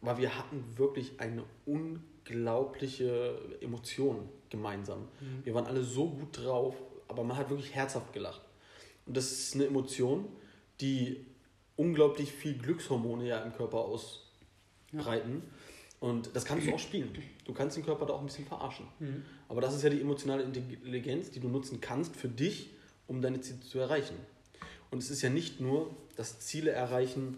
Aber 0.00 0.16
wir 0.16 0.36
hatten 0.38 0.64
wirklich 0.76 1.18
eine 1.20 1.42
unglaubliche 1.66 3.38
Emotion 3.60 4.28
gemeinsam. 4.48 5.00
Mhm. 5.20 5.44
Wir 5.44 5.54
waren 5.54 5.66
alle 5.66 5.82
so 5.82 6.08
gut 6.08 6.38
drauf, 6.44 6.76
aber 7.08 7.24
man 7.24 7.36
hat 7.36 7.50
wirklich 7.50 7.74
herzhaft 7.74 8.12
gelacht. 8.12 8.42
Und 9.06 9.16
das 9.16 9.30
ist 9.30 9.54
eine 9.54 9.66
Emotion, 9.66 10.28
die 10.80 11.26
unglaublich 11.76 12.32
viel 12.32 12.54
Glückshormone 12.54 13.26
ja 13.26 13.40
im 13.40 13.52
Körper 13.52 13.78
ausbreiten. 13.78 15.42
Und 16.00 16.34
das 16.34 16.44
kannst 16.46 16.66
du 16.66 16.74
auch 16.74 16.78
spielen. 16.78 17.10
Du 17.44 17.52
kannst 17.52 17.76
den 17.76 17.84
Körper 17.84 18.06
da 18.06 18.14
auch 18.14 18.20
ein 18.20 18.26
bisschen 18.26 18.46
verarschen. 18.46 18.86
Mhm. 18.98 19.22
Aber 19.48 19.60
das 19.60 19.74
ist 19.74 19.82
ja 19.82 19.90
die 19.90 20.00
emotionale 20.00 20.42
Intelligenz, 20.42 21.30
die 21.30 21.40
du 21.40 21.48
nutzen 21.48 21.80
kannst 21.80 22.16
für 22.16 22.28
dich, 22.28 22.70
um 23.06 23.20
deine 23.20 23.40
Ziele 23.40 23.60
zu 23.60 23.78
erreichen. 23.78 24.16
Und 24.90 24.98
es 24.98 25.10
ist 25.10 25.22
ja 25.22 25.28
nicht 25.28 25.60
nur 25.60 25.94
das 26.16 26.40
Ziele 26.40 26.70
erreichen, 26.70 27.36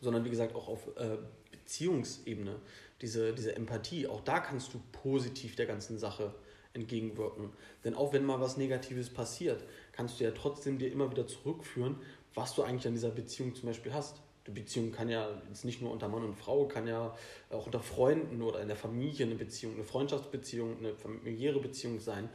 sondern 0.00 0.24
wie 0.24 0.30
gesagt 0.30 0.54
auch 0.54 0.68
auf 0.68 0.86
äh, 0.96 1.16
Beziehungsebene, 1.50 2.56
diese, 3.00 3.34
diese 3.34 3.56
Empathie, 3.56 4.06
auch 4.06 4.20
da 4.20 4.40
kannst 4.40 4.72
du 4.72 4.80
positiv 4.92 5.56
der 5.56 5.66
ganzen 5.66 5.98
Sache 5.98 6.34
entgegenwirken. 6.74 7.50
Denn 7.84 7.94
auch 7.94 8.12
wenn 8.12 8.24
mal 8.24 8.40
was 8.40 8.56
Negatives 8.56 9.10
passiert, 9.10 9.62
kannst 9.92 10.20
du 10.20 10.24
ja 10.24 10.30
trotzdem 10.30 10.78
dir 10.78 10.90
immer 10.92 11.10
wieder 11.10 11.26
zurückführen, 11.26 11.96
was 12.34 12.54
du 12.54 12.62
eigentlich 12.62 12.86
an 12.86 12.94
dieser 12.94 13.10
Beziehung 13.10 13.54
zum 13.54 13.68
Beispiel 13.68 13.92
hast. 13.92 14.20
Die 14.46 14.50
Beziehung 14.50 14.92
kann 14.92 15.08
ja 15.08 15.30
jetzt 15.48 15.64
nicht 15.64 15.80
nur 15.80 15.90
unter 15.90 16.08
Mann 16.08 16.22
und 16.22 16.34
Frau, 16.34 16.66
kann 16.66 16.86
ja 16.86 17.16
auch 17.50 17.66
unter 17.66 17.80
Freunden 17.80 18.42
oder 18.42 18.60
in 18.60 18.68
der 18.68 18.76
Familie 18.76 19.24
eine 19.24 19.36
Beziehung, 19.36 19.74
eine 19.74 19.84
Freundschaftsbeziehung, 19.84 20.78
eine 20.78 20.94
familiäre 20.94 21.60
Beziehung 21.60 22.00
sein. 22.00 22.28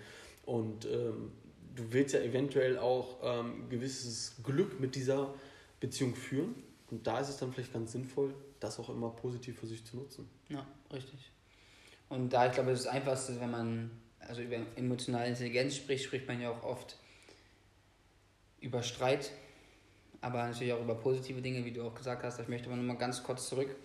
Und 0.45 0.85
ähm, 0.85 1.31
du 1.75 1.91
willst 1.91 2.15
ja 2.15 2.21
eventuell 2.21 2.79
auch 2.79 3.17
ähm, 3.21 3.69
gewisses 3.69 4.35
Glück 4.43 4.79
mit 4.79 4.95
dieser 4.95 5.33
Beziehung 5.79 6.15
führen. 6.15 6.55
Und 6.89 7.05
da 7.05 7.19
ist 7.19 7.29
es 7.29 7.37
dann 7.37 7.53
vielleicht 7.53 7.73
ganz 7.73 7.91
sinnvoll, 7.91 8.33
das 8.59 8.79
auch 8.79 8.89
immer 8.89 9.11
positiv 9.11 9.59
für 9.59 9.67
sich 9.67 9.85
zu 9.85 9.97
nutzen. 9.97 10.27
Ja, 10.49 10.65
richtig. 10.91 11.31
Und 12.09 12.33
da, 12.33 12.47
ich 12.47 12.53
glaube, 12.53 12.71
das 12.71 12.87
Einfachste, 12.87 13.39
wenn 13.39 13.51
man 13.51 13.91
also 14.19 14.41
über 14.41 14.57
emotionale 14.75 15.27
Intelligenz 15.27 15.75
spricht, 15.75 16.05
spricht 16.05 16.27
man 16.27 16.41
ja 16.41 16.51
auch 16.51 16.63
oft 16.63 16.97
über 18.59 18.83
Streit, 18.83 19.31
aber 20.21 20.45
natürlich 20.45 20.73
auch 20.73 20.81
über 20.81 20.95
positive 20.95 21.41
Dinge, 21.41 21.63
wie 21.65 21.71
du 21.71 21.83
auch 21.83 21.95
gesagt 21.95 22.23
hast. 22.23 22.39
Ich 22.39 22.47
möchte 22.47 22.67
aber 22.67 22.75
nochmal 22.75 22.97
ganz 22.97 23.23
kurz 23.23 23.47
zurück, 23.47 23.75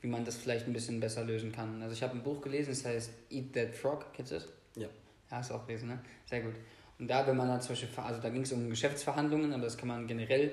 wie 0.00 0.08
man 0.08 0.24
das 0.24 0.36
vielleicht 0.36 0.66
ein 0.66 0.72
bisschen 0.72 1.00
besser 1.00 1.24
lösen 1.24 1.52
kann. 1.52 1.80
Also 1.82 1.94
ich 1.94 2.02
habe 2.02 2.14
ein 2.14 2.22
Buch 2.22 2.40
gelesen, 2.40 2.70
das 2.70 2.84
heißt 2.84 3.10
Eat 3.30 3.52
That 3.52 3.74
Frog, 3.74 4.12
kennst 4.12 4.32
du 4.32 4.36
das? 4.36 4.48
Ja. 4.76 4.88
Ja, 5.30 5.38
hast 5.38 5.50
du 5.50 5.54
auch 5.54 5.66
gelesen, 5.66 5.88
ne? 5.88 5.98
Sehr 6.26 6.42
gut. 6.42 6.54
Und 6.98 7.08
da, 7.08 7.26
wenn 7.26 7.36
man 7.36 7.48
dann 7.48 7.60
zum 7.60 7.70
Beispiel, 7.70 7.88
also 7.96 8.20
da 8.20 8.28
ging 8.28 8.42
es 8.42 8.52
um 8.52 8.68
Geschäftsverhandlungen, 8.70 9.52
aber 9.52 9.64
das 9.64 9.76
kann 9.76 9.88
man 9.88 10.06
generell 10.06 10.52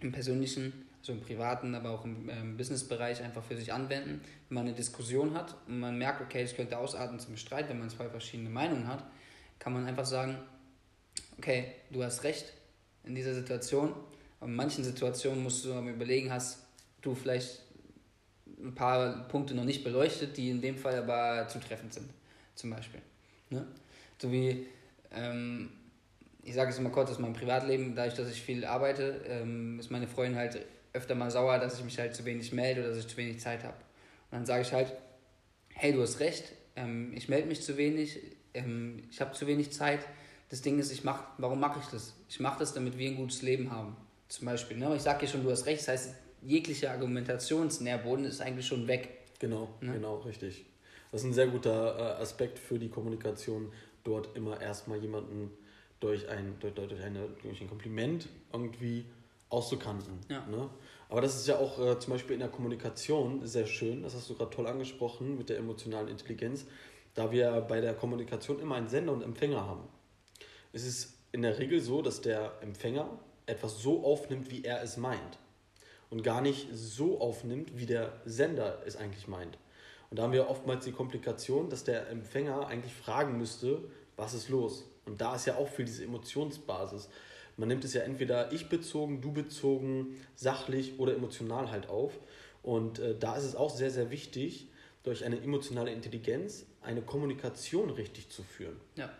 im 0.00 0.12
persönlichen, 0.12 0.86
also 1.00 1.12
im 1.12 1.20
privaten, 1.20 1.74
aber 1.74 1.90
auch 1.90 2.04
im 2.04 2.28
ähm, 2.28 2.56
Businessbereich 2.56 3.22
einfach 3.22 3.44
für 3.44 3.56
sich 3.56 3.72
anwenden. 3.72 4.20
Wenn 4.48 4.54
man 4.54 4.66
eine 4.66 4.74
Diskussion 4.74 5.34
hat 5.34 5.56
und 5.68 5.78
man 5.80 5.96
merkt, 5.96 6.20
okay, 6.20 6.42
das 6.42 6.56
könnte 6.56 6.78
ausarten 6.78 7.20
zum 7.20 7.36
Streit, 7.36 7.68
wenn 7.68 7.78
man 7.78 7.90
zwei 7.90 8.08
verschiedene 8.08 8.50
Meinungen 8.50 8.88
hat, 8.88 9.04
kann 9.58 9.72
man 9.72 9.86
einfach 9.86 10.06
sagen, 10.06 10.38
okay, 11.38 11.72
du 11.90 12.02
hast 12.02 12.24
recht 12.24 12.52
in 13.04 13.14
dieser 13.14 13.34
Situation. 13.34 13.94
In 14.40 14.54
manchen 14.54 14.84
Situationen 14.84 15.42
musst 15.42 15.64
du 15.64 15.78
überlegen, 15.88 16.32
hast 16.32 16.60
du 17.02 17.14
vielleicht 17.14 17.62
ein 18.58 18.74
paar 18.74 19.28
Punkte 19.28 19.54
noch 19.54 19.64
nicht 19.64 19.84
beleuchtet, 19.84 20.36
die 20.36 20.50
in 20.50 20.60
dem 20.60 20.76
Fall 20.76 20.96
aber 20.96 21.48
zutreffend 21.48 21.94
sind, 21.94 22.10
zum 22.54 22.70
Beispiel. 22.70 23.00
Ne? 23.50 23.66
So 24.18 24.30
wie, 24.32 24.66
ähm, 25.12 25.70
ich 26.42 26.54
sage 26.54 26.70
es 26.70 26.80
mal 26.80 26.90
kurz 26.90 27.10
aus 27.10 27.18
meinem 27.18 27.32
Privatleben, 27.32 27.94
dadurch, 27.94 28.14
dass 28.14 28.30
ich 28.30 28.40
viel 28.40 28.64
arbeite, 28.64 29.22
ähm, 29.26 29.78
ist 29.78 29.90
meine 29.90 30.08
Freundin 30.08 30.38
halt 30.38 30.64
öfter 30.92 31.14
mal 31.14 31.30
sauer, 31.30 31.58
dass 31.58 31.78
ich 31.78 31.84
mich 31.84 31.98
halt 31.98 32.14
zu 32.14 32.24
wenig 32.24 32.52
melde 32.52 32.80
oder 32.80 32.90
dass 32.90 32.98
ich 32.98 33.08
zu 33.08 33.16
wenig 33.16 33.40
Zeit 33.40 33.62
habe. 33.62 33.76
Und 34.30 34.38
dann 34.38 34.46
sage 34.46 34.62
ich 34.62 34.72
halt, 34.72 34.92
hey, 35.74 35.92
du 35.92 36.02
hast 36.02 36.20
recht, 36.20 36.52
ähm, 36.76 37.12
ich 37.14 37.28
melde 37.28 37.48
mich 37.48 37.62
zu 37.62 37.76
wenig, 37.76 38.18
ähm, 38.54 39.02
ich 39.10 39.20
habe 39.20 39.32
zu 39.32 39.46
wenig 39.46 39.70
Zeit. 39.70 40.00
Das 40.48 40.62
Ding 40.62 40.78
ist, 40.78 40.90
ich 40.90 41.04
mach, 41.04 41.22
warum 41.38 41.60
mache 41.60 41.80
ich 41.80 41.86
das? 41.86 42.14
Ich 42.28 42.40
mache 42.40 42.58
das, 42.58 42.74
damit 42.74 42.98
wir 42.98 43.08
ein 43.08 43.16
gutes 43.16 43.42
Leben 43.42 43.70
haben. 43.70 43.96
Zum 44.30 44.46
Beispiel. 44.46 44.76
Ne? 44.76 44.94
Ich 44.94 45.02
sage 45.02 45.26
dir 45.26 45.26
schon, 45.26 45.42
du 45.42 45.50
hast 45.50 45.66
recht, 45.66 45.80
das 45.80 45.88
heißt, 45.88 46.14
jegliche 46.42 46.90
Argumentationsnährboden 46.90 48.24
ist 48.24 48.40
eigentlich 48.40 48.66
schon 48.66 48.86
weg. 48.86 49.08
Genau, 49.40 49.68
Ne? 49.80 49.92
genau, 49.94 50.18
richtig. 50.18 50.64
Das 51.10 51.22
ist 51.22 51.26
ein 51.26 51.32
sehr 51.32 51.48
guter 51.48 51.98
äh, 51.98 52.22
Aspekt 52.22 52.58
für 52.58 52.78
die 52.78 52.88
Kommunikation, 52.88 53.72
dort 54.04 54.36
immer 54.36 54.60
erstmal 54.60 54.98
jemanden 54.98 55.50
durch 55.98 56.28
ein, 56.28 56.54
durch, 56.60 56.74
durch, 56.74 57.02
eine, 57.02 57.28
durch 57.42 57.60
ein 57.60 57.68
Kompliment 57.68 58.28
irgendwie 58.52 59.04
auszukanten. 59.48 60.20
Ja. 60.28 60.46
Ne? 60.46 60.70
Aber 61.08 61.20
das 61.20 61.34
ist 61.34 61.48
ja 61.48 61.58
auch 61.58 61.80
äh, 61.84 61.98
zum 61.98 62.12
Beispiel 62.12 62.34
in 62.34 62.40
der 62.40 62.50
Kommunikation 62.50 63.44
sehr 63.44 63.66
schön, 63.66 64.04
das 64.04 64.14
hast 64.14 64.30
du 64.30 64.36
gerade 64.36 64.54
toll 64.54 64.68
angesprochen 64.68 65.36
mit 65.36 65.48
der 65.48 65.58
emotionalen 65.58 66.06
Intelligenz, 66.06 66.66
da 67.14 67.32
wir 67.32 67.50
bei 67.62 67.80
der 67.80 67.94
Kommunikation 67.94 68.60
immer 68.60 68.76
einen 68.76 68.88
Sender 68.88 69.12
und 69.12 69.22
Empfänger 69.22 69.66
haben. 69.66 69.88
Es 70.72 70.86
ist 70.86 71.14
in 71.32 71.42
der 71.42 71.58
Regel 71.58 71.80
so, 71.80 72.00
dass 72.00 72.20
der 72.20 72.52
Empfänger 72.60 73.18
etwas 73.50 73.80
so 73.80 74.04
aufnimmt, 74.04 74.50
wie 74.50 74.64
er 74.64 74.82
es 74.82 74.96
meint 74.96 75.38
und 76.10 76.22
gar 76.22 76.40
nicht 76.40 76.68
so 76.72 77.20
aufnimmt, 77.20 77.76
wie 77.76 77.86
der 77.86 78.12
Sender 78.24 78.82
es 78.86 78.96
eigentlich 78.96 79.28
meint. 79.28 79.58
Und 80.10 80.18
da 80.18 80.24
haben 80.24 80.32
wir 80.32 80.50
oftmals 80.50 80.84
die 80.84 80.92
Komplikation, 80.92 81.70
dass 81.70 81.84
der 81.84 82.08
Empfänger 82.08 82.66
eigentlich 82.66 82.92
fragen 82.92 83.38
müsste, 83.38 83.82
was 84.16 84.34
ist 84.34 84.48
los? 84.48 84.84
Und 85.06 85.20
da 85.20 85.36
ist 85.36 85.46
ja 85.46 85.56
auch 85.56 85.68
viel 85.68 85.84
diese 85.84 86.04
Emotionsbasis. 86.04 87.08
Man 87.56 87.68
nimmt 87.68 87.84
es 87.84 87.94
ja 87.94 88.02
entweder 88.02 88.52
ich 88.52 88.68
bezogen, 88.68 89.20
du 89.20 89.32
bezogen, 89.32 90.16
sachlich 90.34 90.98
oder 90.98 91.14
emotional 91.14 91.70
halt 91.70 91.88
auf. 91.88 92.18
Und 92.62 92.98
äh, 92.98 93.16
da 93.18 93.36
ist 93.36 93.44
es 93.44 93.54
auch 93.54 93.74
sehr, 93.74 93.90
sehr 93.90 94.10
wichtig, 94.10 94.68
durch 95.02 95.24
eine 95.24 95.40
emotionale 95.40 95.92
Intelligenz 95.92 96.66
eine 96.82 97.02
Kommunikation 97.02 97.90
richtig 97.90 98.28
zu 98.28 98.42
führen. 98.42 98.78
Ja, 98.96 99.10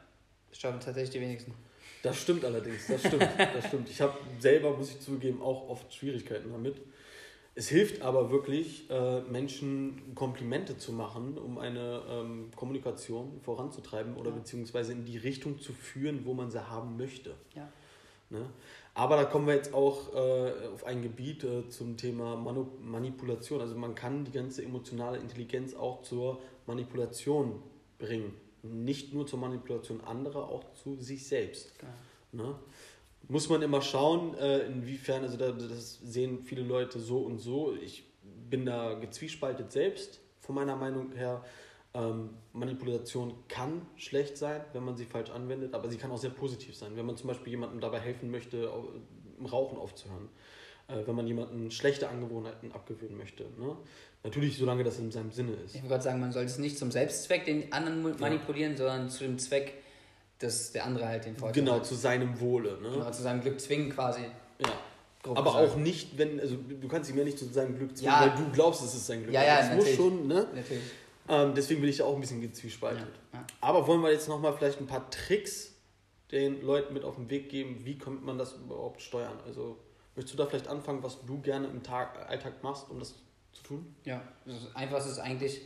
das 0.50 0.58
schaffen 0.58 0.80
tatsächlich 0.80 1.10
die 1.10 1.20
wenigsten. 1.20 1.54
Das 2.02 2.20
stimmt 2.20 2.44
allerdings, 2.44 2.86
das 2.86 3.00
stimmt, 3.00 3.28
das 3.54 3.66
stimmt. 3.66 3.90
Ich 3.90 4.00
habe 4.00 4.16
selber, 4.38 4.76
muss 4.76 4.90
ich 4.90 5.00
zugeben, 5.00 5.42
auch 5.42 5.68
oft 5.68 5.92
Schwierigkeiten 5.94 6.50
damit. 6.50 6.76
Es 7.54 7.68
hilft 7.68 8.00
aber 8.00 8.30
wirklich, 8.30 8.88
äh, 8.90 9.20
Menschen 9.22 10.14
Komplimente 10.14 10.78
zu 10.78 10.92
machen, 10.92 11.36
um 11.36 11.58
eine 11.58 12.00
ähm, 12.08 12.50
Kommunikation 12.56 13.40
voranzutreiben 13.42 14.16
oder 14.16 14.30
Ja. 14.30 14.36
beziehungsweise 14.36 14.92
in 14.92 15.04
die 15.04 15.18
Richtung 15.18 15.58
zu 15.58 15.72
führen, 15.72 16.24
wo 16.24 16.32
man 16.32 16.50
sie 16.50 16.70
haben 16.70 16.96
möchte. 16.96 17.34
Ja. 17.54 17.68
Ne? 18.30 18.46
Aber 18.94 19.16
da 19.16 19.24
kommen 19.24 19.46
wir 19.46 19.54
jetzt 19.54 19.74
auch 19.74 20.14
äh, 20.14 20.68
auf 20.72 20.84
ein 20.84 21.02
Gebiet 21.02 21.42
äh, 21.44 21.68
zum 21.68 21.96
Thema 21.96 22.36
Manu 22.36 22.66
Manipulation. 22.80 23.60
Also 23.60 23.74
man 23.74 23.94
kann 23.94 24.24
die 24.24 24.30
ganze 24.32 24.62
emotionale 24.64 25.18
Intelligenz 25.18 25.74
auch 25.74 26.02
zur 26.02 26.38
Manipulation 26.66 27.60
bringen. 27.98 28.32
Nicht 28.62 29.14
nur 29.14 29.26
zur 29.26 29.38
Manipulation 29.38 30.00
anderer, 30.02 30.48
auch 30.48 30.72
zu 30.72 30.96
sich 31.00 31.26
selbst. 31.26 31.72
Genau. 32.30 32.44
Ne? 32.44 32.54
Muss 33.28 33.48
man 33.48 33.62
immer 33.62 33.80
schauen, 33.80 34.34
äh, 34.34 34.66
inwiefern, 34.66 35.22
also 35.22 35.36
da, 35.36 35.52
das 35.52 36.00
sehen 36.02 36.42
viele 36.42 36.62
Leute 36.62 36.98
so 36.98 37.20
und 37.20 37.38
so. 37.38 37.74
Ich 37.80 38.04
bin 38.22 38.66
da 38.66 38.94
gezwiespaltet 38.94 39.70
selbst, 39.70 40.20
von 40.40 40.54
meiner 40.54 40.76
Meinung 40.76 41.12
her. 41.12 41.44
Ähm, 41.92 42.30
Manipulation 42.52 43.34
kann 43.48 43.86
schlecht 43.96 44.36
sein, 44.36 44.62
wenn 44.72 44.84
man 44.84 44.96
sie 44.96 45.04
falsch 45.04 45.30
anwendet, 45.30 45.74
aber 45.74 45.88
sie 45.88 45.96
kann 45.96 46.10
auch 46.10 46.18
sehr 46.18 46.30
positiv 46.30 46.76
sein. 46.76 46.96
Wenn 46.96 47.06
man 47.06 47.16
zum 47.16 47.28
Beispiel 47.28 47.50
jemandem 47.50 47.80
dabei 47.80 48.00
helfen 48.00 48.30
möchte, 48.30 48.70
Rauchen 49.50 49.78
aufzuhören. 49.78 50.28
Äh, 50.90 51.06
wenn 51.06 51.14
man 51.14 51.26
jemanden 51.26 51.70
schlechte 51.70 52.08
Angewohnheiten 52.08 52.72
abgewöhnen 52.72 53.16
möchte. 53.16 53.44
Ne? 53.58 53.76
Natürlich, 54.24 54.58
solange 54.58 54.84
das 54.84 54.98
in 54.98 55.10
seinem 55.10 55.30
Sinne 55.30 55.52
ist. 55.64 55.74
Ich 55.74 55.82
würde 55.82 55.88
gerade 55.90 56.02
sagen, 56.02 56.20
man 56.20 56.32
sollte 56.32 56.50
es 56.50 56.58
nicht 56.58 56.78
zum 56.78 56.90
Selbstzweck 56.90 57.44
den 57.44 57.72
anderen 57.72 58.18
manipulieren, 58.18 58.76
sondern 58.76 59.08
zu 59.08 59.24
dem 59.24 59.38
Zweck, 59.38 59.74
dass 60.40 60.72
der 60.72 60.84
andere 60.84 61.06
halt 61.06 61.24
den 61.24 61.36
Vorteil 61.36 61.62
Genau, 61.62 61.76
hat. 61.76 61.86
zu 61.86 61.94
seinem 61.94 62.40
Wohle. 62.40 62.78
Ne? 62.82 62.90
Genau, 62.90 63.10
zu 63.10 63.22
seinem 63.22 63.40
Glück 63.40 63.60
zwingen 63.60 63.90
quasi. 63.90 64.22
Ja. 64.58 64.72
grob 65.22 65.38
Aber 65.38 65.52
gesagt. 65.52 65.72
auch 65.72 65.76
nicht, 65.76 66.18
wenn, 66.18 66.40
also 66.40 66.56
du 66.56 66.88
kannst 66.88 67.10
ihm 67.10 67.18
ja 67.18 67.24
nicht 67.24 67.38
zu 67.38 67.44
seinem 67.46 67.76
Glück 67.76 67.96
zwingen, 67.96 68.12
Ja. 68.12 68.20
weil 68.34 68.44
du 68.44 68.50
glaubst, 68.52 68.82
es 68.82 68.94
ist 68.94 69.06
sein 69.06 69.22
Glück. 69.22 69.34
Ja, 69.34 69.42
ja, 69.44 69.56
das 69.58 69.66
muss 69.68 69.76
natürlich. 69.84 69.96
schon, 69.96 70.26
ne? 70.26 70.46
Natürlich. 70.54 70.82
Ähm, 71.28 71.52
deswegen 71.54 71.80
bin 71.82 71.90
ich 71.90 71.98
da 71.98 72.04
auch 72.04 72.14
ein 72.14 72.20
bisschen 72.20 72.40
gezwiespaltet. 72.40 73.06
Ja, 73.32 73.38
ja. 73.38 73.46
Aber 73.60 73.86
wollen 73.86 74.00
wir 74.02 74.10
jetzt 74.10 74.28
nochmal 74.28 74.54
vielleicht 74.56 74.80
ein 74.80 74.86
paar 74.86 75.08
Tricks 75.10 75.72
den 76.32 76.62
Leuten 76.62 76.94
mit 76.94 77.04
auf 77.04 77.16
den 77.16 77.28
Weg 77.30 77.48
geben, 77.48 77.80
wie 77.84 77.98
kann 77.98 78.24
man 78.24 78.38
das 78.38 78.54
überhaupt 78.54 79.00
steuern? 79.02 79.38
Also 79.46 79.76
möchtest 80.16 80.34
du 80.34 80.42
da 80.42 80.46
vielleicht 80.46 80.68
anfangen, 80.68 81.02
was 81.02 81.24
du 81.24 81.40
gerne 81.40 81.68
im 81.68 81.82
Tag, 81.82 82.28
Alltag 82.28 82.62
machst, 82.62 82.90
um 82.90 82.98
das 82.98 83.14
zu 83.52 83.62
tun? 83.62 83.94
Ja, 84.04 84.22
das 84.46 84.74
Einfachste 84.74 85.10
ist 85.10 85.18
eigentlich, 85.18 85.60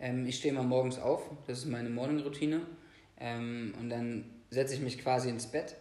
Ähm, 0.00 0.26
ich 0.26 0.38
stehe 0.38 0.54
immer 0.54 0.62
morgens 0.62 0.98
auf, 0.98 1.22
das 1.46 1.58
ist 1.58 1.66
meine 1.66 1.90
Morning-Routine. 1.90 2.62
Ähm, 3.18 3.74
und 3.78 3.90
dann 3.90 4.24
setze 4.48 4.74
ich 4.74 4.80
mich 4.80 4.98
quasi 4.98 5.28
ins 5.28 5.46
Bett. 5.46 5.76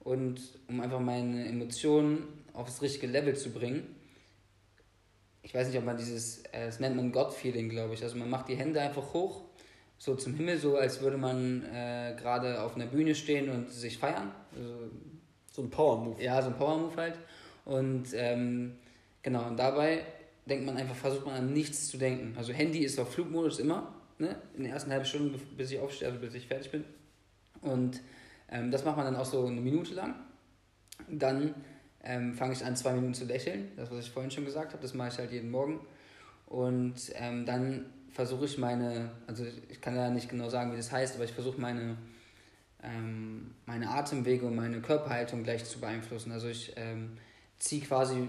Und 0.00 0.40
um 0.68 0.80
einfach 0.80 1.00
meine 1.00 1.46
Emotionen 1.46 2.26
aufs 2.52 2.82
richtige 2.82 3.06
Level 3.06 3.36
zu 3.36 3.50
bringen, 3.50 3.94
ich 5.42 5.54
weiß 5.54 5.68
nicht, 5.68 5.78
ob 5.78 5.84
man 5.84 5.96
dieses, 5.96 6.42
äh, 6.46 6.66
das 6.66 6.80
nennt 6.80 6.96
man 6.96 7.12
God-Feeling, 7.12 7.68
glaube 7.68 7.94
ich. 7.94 8.02
Also 8.02 8.16
man 8.16 8.28
macht 8.28 8.48
die 8.48 8.56
Hände 8.56 8.80
einfach 8.80 9.14
hoch, 9.14 9.42
so 9.98 10.16
zum 10.16 10.34
Himmel, 10.34 10.58
so 10.58 10.76
als 10.76 11.00
würde 11.00 11.16
man 11.16 11.62
äh, 11.64 12.16
gerade 12.18 12.60
auf 12.60 12.74
einer 12.74 12.86
Bühne 12.86 13.14
stehen 13.14 13.48
und 13.50 13.70
sich 13.70 13.98
feiern. 13.98 14.32
Also, 14.56 14.90
so 15.52 15.62
ein 15.62 15.70
Power-Move. 15.70 16.20
Ja, 16.20 16.42
so 16.42 16.48
ein 16.48 16.56
Power-Move 16.56 16.96
halt. 16.96 17.18
Und 17.64 18.08
ähm, 18.14 18.76
genau, 19.22 19.46
und 19.46 19.56
dabei 19.56 20.04
denkt 20.46 20.66
man 20.66 20.76
einfach, 20.76 20.94
versucht 20.94 21.26
man 21.26 21.34
an 21.34 21.52
nichts 21.52 21.88
zu 21.88 21.96
denken. 21.96 22.34
Also 22.36 22.52
Handy 22.52 22.80
ist 22.80 22.98
auf 22.98 23.12
Flugmodus 23.12 23.58
immer, 23.58 23.94
ne? 24.18 24.36
in 24.56 24.64
der 24.64 24.72
ersten 24.72 24.90
halben 24.90 25.06
Stunde, 25.06 25.38
bis 25.56 25.70
ich 25.70 25.78
aufstehe, 25.78 26.08
also 26.08 26.20
bis 26.20 26.34
ich 26.34 26.46
fertig 26.46 26.70
bin. 26.70 26.84
Und 27.62 28.00
ähm, 28.50 28.70
das 28.70 28.84
macht 28.84 28.96
man 28.96 29.06
dann 29.06 29.16
auch 29.16 29.24
so 29.24 29.46
eine 29.46 29.60
Minute 29.60 29.94
lang. 29.94 30.14
Dann 31.08 31.54
ähm, 32.02 32.34
fange 32.34 32.52
ich 32.52 32.64
an, 32.64 32.76
zwei 32.76 32.92
Minuten 32.92 33.14
zu 33.14 33.24
lächeln. 33.24 33.72
Das, 33.76 33.90
was 33.90 34.04
ich 34.04 34.10
vorhin 34.10 34.30
schon 34.30 34.44
gesagt 34.44 34.72
habe, 34.72 34.82
das 34.82 34.94
mache 34.94 35.08
ich 35.08 35.18
halt 35.18 35.32
jeden 35.32 35.50
Morgen. 35.50 35.80
Und 36.46 36.94
ähm, 37.14 37.46
dann 37.46 37.86
versuche 38.10 38.44
ich 38.44 38.58
meine, 38.58 39.10
also 39.26 39.44
ich 39.68 39.80
kann 39.80 39.96
ja 39.96 40.10
nicht 40.10 40.28
genau 40.28 40.48
sagen, 40.48 40.72
wie 40.72 40.76
das 40.76 40.92
heißt, 40.92 41.16
aber 41.16 41.24
ich 41.24 41.32
versuche 41.32 41.60
meine, 41.60 41.96
ähm, 42.82 43.54
meine 43.66 43.88
Atemwege 43.88 44.46
und 44.46 44.54
meine 44.54 44.80
Körperhaltung 44.80 45.42
gleich 45.42 45.64
zu 45.64 45.80
beeinflussen. 45.80 46.30
Also 46.30 46.48
ich 46.48 46.74
ähm, 46.76 47.16
ziehe 47.58 47.82
quasi 47.82 48.28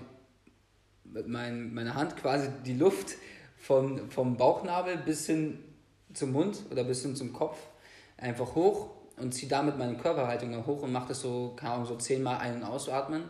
mit 1.03 1.27
mein, 1.27 1.73
meiner 1.73 1.95
Hand 1.95 2.17
quasi 2.17 2.49
die 2.65 2.73
Luft 2.73 3.15
vom, 3.57 4.09
vom 4.09 4.37
Bauchnabel 4.37 4.97
bis 4.97 5.25
hin 5.25 5.59
zum 6.13 6.31
Mund 6.31 6.63
oder 6.71 6.83
bis 6.83 7.01
hin 7.01 7.15
zum 7.15 7.33
Kopf 7.33 7.57
einfach 8.17 8.55
hoch 8.55 8.91
und 9.17 9.33
ziehe 9.33 9.49
damit 9.49 9.77
meine 9.77 9.97
Körperhaltung 9.97 10.65
hoch 10.65 10.81
und 10.81 10.91
mache 10.91 11.09
das 11.09 11.21
so, 11.21 11.53
keine 11.55 11.73
Ahnung, 11.73 11.85
so 11.85 11.95
zehnmal 11.95 12.37
ein- 12.37 12.55
und 12.55 12.63
ausatmen 12.63 13.23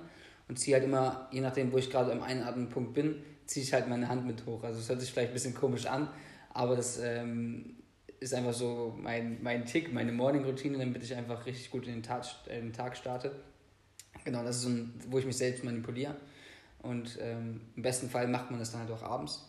und 0.47 0.57
ziehe 0.59 0.75
halt 0.75 0.85
immer, 0.85 1.27
je 1.31 1.41
nachdem, 1.41 1.71
wo 1.71 1.77
ich 1.77 1.89
gerade 1.89 2.11
am 2.11 2.21
Einatmenpunkt 2.21 2.93
bin, 2.93 3.23
ziehe 3.45 3.63
ich 3.63 3.73
halt 3.73 3.87
meine 3.87 4.07
Hand 4.07 4.25
mit 4.25 4.45
hoch. 4.45 4.63
Also 4.63 4.79
es 4.79 4.89
hört 4.89 5.01
sich 5.01 5.11
vielleicht 5.11 5.31
ein 5.31 5.33
bisschen 5.33 5.55
komisch 5.55 5.85
an, 5.85 6.07
aber 6.53 6.75
das 6.75 6.99
ähm, 6.99 7.77
ist 8.19 8.33
einfach 8.33 8.53
so 8.53 8.95
mein, 8.97 9.41
mein 9.41 9.65
Tick, 9.65 9.93
meine 9.93 10.11
Morning-Routine, 10.11 10.77
damit 10.77 11.03
ich 11.03 11.13
einfach 11.15 11.45
richtig 11.45 11.69
gut 11.69 11.85
in 11.87 11.93
den 11.93 12.03
Tag, 12.03 12.25
äh, 12.47 12.59
den 12.59 12.73
Tag 12.73 12.97
starte. 12.97 13.35
Genau, 14.23 14.43
das 14.43 14.57
ist 14.57 14.61
so 14.63 14.69
ein, 14.69 14.93
wo 15.09 15.19
ich 15.19 15.25
mich 15.25 15.37
selbst 15.37 15.63
manipuliere. 15.63 16.15
Und 16.81 17.17
ähm, 17.21 17.61
im 17.75 17.81
besten 17.83 18.09
Fall 18.09 18.27
macht 18.27 18.49
man 18.51 18.59
das 18.59 18.71
dann 18.71 18.81
halt 18.81 18.91
auch 18.91 19.03
abends. 19.03 19.43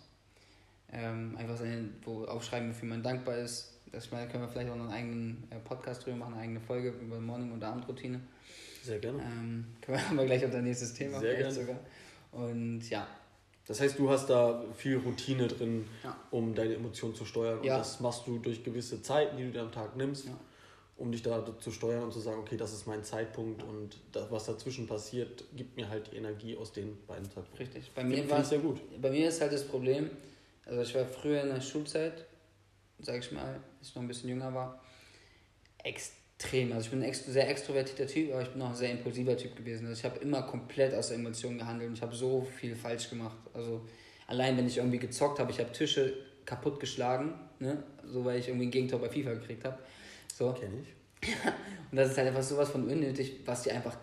Ähm, 0.92 1.36
einfach 1.38 1.56
seine, 1.56 1.88
wo 2.04 2.24
aufschreiben, 2.24 2.70
wofür 2.70 2.88
man 2.88 3.02
dankbar 3.02 3.36
ist. 3.38 3.72
Das 3.92 4.10
mal, 4.10 4.26
können 4.28 4.42
wir 4.44 4.48
vielleicht 4.48 4.70
auch 4.70 4.76
noch 4.76 4.84
einen 4.84 4.92
eigenen 4.92 5.44
äh, 5.50 5.56
Podcast 5.56 6.04
drüber 6.04 6.16
machen, 6.18 6.34
eine 6.34 6.42
eigene 6.42 6.60
Folge 6.60 6.90
über 6.90 7.18
Morning- 7.20 7.52
und 7.52 7.62
Abendroutine. 7.62 8.20
Sehr 8.82 8.98
gerne. 8.98 9.22
Ähm, 9.22 9.64
können 9.80 9.98
wir 9.98 10.10
aber 10.10 10.26
gleich 10.26 10.44
unser 10.44 10.62
nächstes 10.62 10.94
Thema 10.94 11.18
Sehr 11.20 11.36
gerne. 11.36 11.52
sogar. 11.52 11.78
Und 12.32 12.88
ja. 12.90 13.06
Das 13.66 13.80
heißt, 13.80 13.98
du 13.98 14.08
hast 14.10 14.28
da 14.30 14.62
viel 14.76 14.96
Routine 14.98 15.48
drin, 15.48 15.86
Ja. 16.04 16.16
um 16.30 16.54
deine 16.54 16.74
Emotionen 16.74 17.14
zu 17.14 17.24
steuern. 17.24 17.62
Ja. 17.64 17.74
Und 17.74 17.80
das 17.80 18.00
machst 18.00 18.26
du 18.26 18.38
durch 18.38 18.62
gewisse 18.62 19.02
Zeiten, 19.02 19.36
die 19.36 19.44
du 19.44 19.50
dir 19.52 19.62
am 19.62 19.72
Tag 19.72 19.96
nimmst, 19.96 20.26
Ja. 20.26 20.38
Um 20.96 21.12
dich 21.12 21.22
da 21.22 21.44
zu 21.60 21.70
steuern 21.70 22.04
und 22.04 22.12
zu 22.12 22.20
sagen, 22.20 22.40
okay, 22.40 22.56
das 22.56 22.72
ist 22.72 22.86
mein 22.86 23.04
Zeitpunkt 23.04 23.62
und 23.62 23.98
das, 24.12 24.30
was 24.30 24.46
dazwischen 24.46 24.86
passiert, 24.86 25.44
gibt 25.54 25.76
mir 25.76 25.88
halt 25.88 26.10
die 26.12 26.16
Energie 26.16 26.56
aus 26.56 26.72
den 26.72 26.96
beiden 27.06 27.26
Zeitpunkten. 27.26 27.58
Richtig. 27.58 27.92
Bei 27.94 28.02
mir, 28.02 28.28
war, 28.30 28.42
sehr 28.42 28.60
gut. 28.60 28.80
bei 29.00 29.10
mir 29.10 29.28
ist 29.28 29.40
halt 29.40 29.52
das 29.52 29.64
Problem, 29.64 30.10
also 30.64 30.80
ich 30.80 30.94
war 30.94 31.04
früher 31.04 31.42
in 31.42 31.50
der 31.50 31.60
Schulzeit, 31.60 32.24
sag 32.98 33.18
ich 33.18 33.30
mal, 33.30 33.60
als 33.78 33.88
ich 33.88 33.94
noch 33.94 34.02
ein 34.02 34.08
bisschen 34.08 34.30
jünger 34.30 34.54
war, 34.54 34.82
extrem. 35.84 36.72
Also 36.72 36.86
ich 36.86 36.90
bin 36.90 37.02
ein 37.02 37.12
sehr 37.12 37.48
extrovertierter 37.48 38.06
Typ, 38.06 38.32
aber 38.32 38.42
ich 38.42 38.48
bin 38.48 38.62
auch 38.62 38.70
ein 38.70 38.74
sehr 38.74 38.90
impulsiver 38.90 39.36
Typ 39.36 39.54
gewesen. 39.54 39.86
Also 39.86 39.98
ich 39.98 40.04
habe 40.04 40.18
immer 40.20 40.42
komplett 40.42 40.94
aus 40.94 41.08
der 41.08 41.18
Emotion 41.18 41.58
gehandelt 41.58 41.90
und 41.90 41.96
ich 41.96 42.02
habe 42.02 42.14
so 42.14 42.46
viel 42.58 42.74
falsch 42.74 43.10
gemacht. 43.10 43.36
Also 43.52 43.82
allein 44.26 44.56
wenn 44.56 44.66
ich 44.66 44.78
irgendwie 44.78 44.98
gezockt 44.98 45.38
habe, 45.38 45.50
ich 45.52 45.60
habe 45.60 45.72
Tische 45.72 46.14
kaputt 46.46 46.80
geschlagen, 46.80 47.34
ne? 47.58 47.82
so 48.04 48.24
weil 48.24 48.38
ich 48.38 48.48
irgendwie 48.48 48.66
ein 48.66 48.70
Gegentor 48.70 49.00
bei 49.00 49.10
FIFA 49.10 49.34
gekriegt 49.34 49.64
habe. 49.64 49.78
So. 50.36 50.52
Kenn 50.52 50.82
ich. 50.82 51.28
Und 51.90 51.96
das 51.96 52.10
ist 52.10 52.18
halt 52.18 52.28
einfach 52.28 52.42
sowas 52.42 52.68
von 52.68 52.86
unnötig, 52.86 53.40
was 53.46 53.62
dir 53.62 53.72
einfach. 53.72 53.96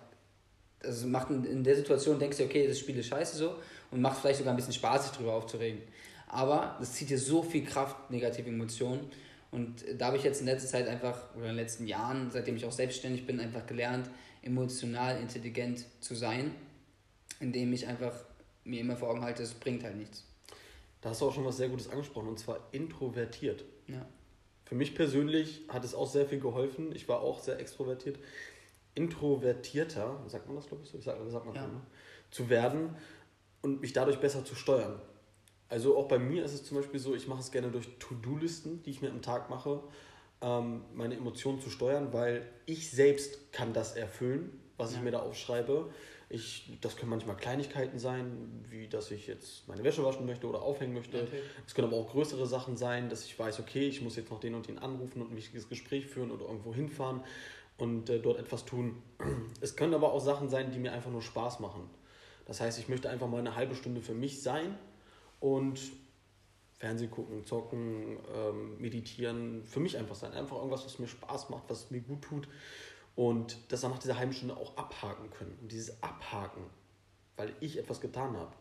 Also 0.82 1.08
macht 1.08 1.30
in, 1.30 1.63
der 1.63 1.76
Situation, 1.76 2.17
denkst 2.17 2.38
du, 2.38 2.43
okay, 2.43 2.67
das 2.67 2.80
Spiel 2.80 2.98
ist 2.98 3.08
scheiße 3.08 3.38
so 3.38 3.56
und 3.91 4.02
macht 4.02 4.19
vielleicht 4.19 4.39
sogar 4.39 4.52
ein 4.54 4.58
bisschen 4.58 4.74
Spaß, 4.74 5.04
sich 5.04 5.12
drüber 5.15 5.34
aufzuregen. 5.34 5.82
Aber 6.28 6.76
das 6.80 6.93
zieht 6.93 7.10
dir 7.10 7.19
so 7.19 7.41
viel 7.41 7.63
Kraft, 7.63 8.10
negative 8.10 8.50
Emotionen. 8.50 9.10
Und 9.52 9.86
da 9.98 10.08
habe 10.08 10.17
ich 10.17 10.24
jetzt 10.24 10.41
in 10.41 10.48
letzter 10.48 10.67
Zeit 10.67 10.88
einfach, 10.89 11.34
oder 11.36 11.46
in 11.46 11.52
den 11.52 11.58
letzten 11.58 11.88
Jahren, 11.88 12.32
seitdem 12.32 12.58
ich 12.58 12.65
auch 12.65 12.72
selbstständig 12.72 13.26
bin, 13.26 13.39
einfach 13.39 13.65
gelernt, 13.65 14.10
emotional 14.41 15.22
intelligent 15.22 15.86
zu 16.02 16.15
sein, 16.15 16.52
indem 17.39 17.72
ich 17.72 17.88
einfach 17.88 18.13
mir 18.65 18.82
immer 18.82 18.98
vor 18.98 19.10
Augen 19.12 19.24
halte, 19.24 19.43
es 19.43 19.54
bringt 19.54 19.84
halt 19.84 19.96
nichts. 19.96 20.26
Da 21.00 21.12
hast 21.12 21.22
du 21.22 21.28
auch 21.28 21.34
schon 21.34 21.46
was 21.46 21.58
sehr 21.58 21.69
Gutes 21.69 21.88
angesprochen, 21.89 22.28
und 22.28 22.39
zwar 22.39 22.60
introvertiert. 22.72 23.63
Ja. 23.88 24.06
Für 24.65 24.76
mich 24.76 24.95
persönlich 24.95 25.62
hat 25.69 25.84
es 25.84 25.93
auch 25.93 26.08
sehr 26.08 26.26
viel 26.26 26.39
geholfen. 26.39 26.95
Ich 26.95 27.08
war 27.08 27.21
auch 27.21 27.39
sehr 27.39 27.60
extrovertiert. 27.60 28.17
Introvertierter, 28.95 30.21
sagt 30.28 30.47
man 30.47 30.56
das, 30.56 30.67
glaube 30.67 30.84
ich, 30.84 30.89
so? 30.91 30.97
Ich 30.97 31.04
sag, 31.04 31.17
sagt 31.30 31.45
man 31.45 31.56
Ja. 31.56 31.63
so, 31.63 31.67
ne? 31.67 31.82
zu 32.32 32.49
werden 32.49 32.95
und 33.62 33.82
mich 33.82 33.93
dadurch 33.93 34.19
besser 34.19 34.43
zu 34.45 34.56
steuern. 34.56 34.99
Also 35.69 35.97
auch 35.97 36.08
bei 36.08 36.19
mir 36.19 36.43
ist 36.43 36.54
es 36.54 36.63
zum 36.63 36.78
Beispiel 36.78 36.99
so, 36.99 37.15
ich 37.15 37.28
mache 37.28 37.39
es 37.39 37.52
gerne 37.52 37.69
durch 37.71 37.88
To-Do-Listen, 37.99 38.84
die 38.84 38.91
ich 38.91 39.02
mir 39.02 39.10
am 39.10 39.21
Tag 39.21 39.49
mache, 39.49 39.82
ähm, 40.41 40.84
meine 40.93 41.15
Emotionen 41.15 41.60
zu 41.62 41.69
steuern, 41.69 42.13
weil 42.13 42.47
ich 42.65 42.91
selbst 42.91 43.52
kann 43.52 43.73
das 43.73 43.95
erfüllen, 43.95 44.60
was 44.78 44.91
ich 44.91 44.97
Ja. 44.97 45.04
mir 45.04 45.12
da 45.12 45.21
aufschreibe. 45.21 45.91
Ich, 46.34 46.67
das 46.82 46.98
können 46.98 47.12
manchmal 47.12 47.38
Kleinigkeiten 47.38 48.00
sein, 48.00 48.65
wie 48.72 48.88
dass 48.88 49.12
ich 49.12 49.28
jetzt 49.28 49.67
meine 49.67 49.84
Wäsche 49.84 50.04
waschen 50.04 50.26
möchte 50.26 50.48
oder 50.48 50.63
aufhängen 50.63 50.96
möchte. 50.96 51.28
Es 51.67 51.76
können 51.76 51.89
aber 51.89 51.98
auch 51.98 52.10
größere 52.10 52.48
Sachen 52.48 52.76
sein, 52.76 53.08
dass 53.08 53.24
ich 53.24 53.38
weiß, 53.38 53.60
okay, 53.60 53.88
ich 53.88 54.02
muss 54.02 54.15
jetzt 54.15 54.32
noch 54.32 54.39
den 54.39 54.56
und 54.56 54.67
den 54.67 54.80
anrufen 54.80 55.22
und 55.22 55.32
ein 55.32 55.38
wichtiges 55.38 55.69
Gespräch 55.69 56.08
führen 56.08 56.32
oder 56.32 56.46
irgendwo 56.46 56.74
hinfahren 56.74 57.22
und 57.78 58.10
äh, 58.10 58.19
dort 58.19 58.39
etwas 58.39 58.65
tun. 58.65 59.04
Es 59.62 59.76
können 59.76 59.93
aber 59.93 60.12
auch 60.12 60.22
Sachen 60.22 60.50
sein, 60.50 60.72
die 60.72 60.80
mir 60.80 60.91
einfach 60.91 61.12
nur 61.12 61.22
Spaß 61.22 61.60
machen. 61.60 61.88
Das 62.48 62.60
heißt, 62.60 62.80
ich 62.80 62.89
möchte 62.89 63.12
einfach 63.12 63.28
mal 63.28 63.38
eine 63.38 63.56
halbe 63.56 63.76
Stunde 63.76 64.02
für 64.02 64.15
mich 64.15 64.41
sein 64.41 64.76
und 65.39 65.80
Fernsehen 66.80 67.12
gucken, 67.12 67.46
zocken, 67.46 68.17
ähm, 68.36 68.82
meditieren, 68.82 69.63
für 69.65 69.80
mich 69.80 70.00
einfach 70.00 70.15
sein. 70.15 70.34
Einfach 70.34 70.58
irgendwas, 70.58 70.84
was 70.84 70.98
mir 70.98 71.08
Spaß 71.08 71.52
macht, 71.52 71.65
was 71.67 71.91
mir 71.91 72.02
gut 72.02 72.24
tut 72.24 72.48
und 73.15 73.58
das 73.69 73.82
dann 73.82 73.91
nach 73.91 73.99
dieser 73.99 74.17
halben 74.17 74.34
Stunde 74.34 74.58
auch 74.58 74.76
abhaken 74.78 75.30
können. 75.32 75.58
Und 75.62 75.71
dieses 75.71 76.02
Abhaken, 76.02 76.63
weil 77.36 77.54
ich 77.60 77.78
etwas 77.78 78.02
getan 78.02 78.36
habe, 78.38 78.54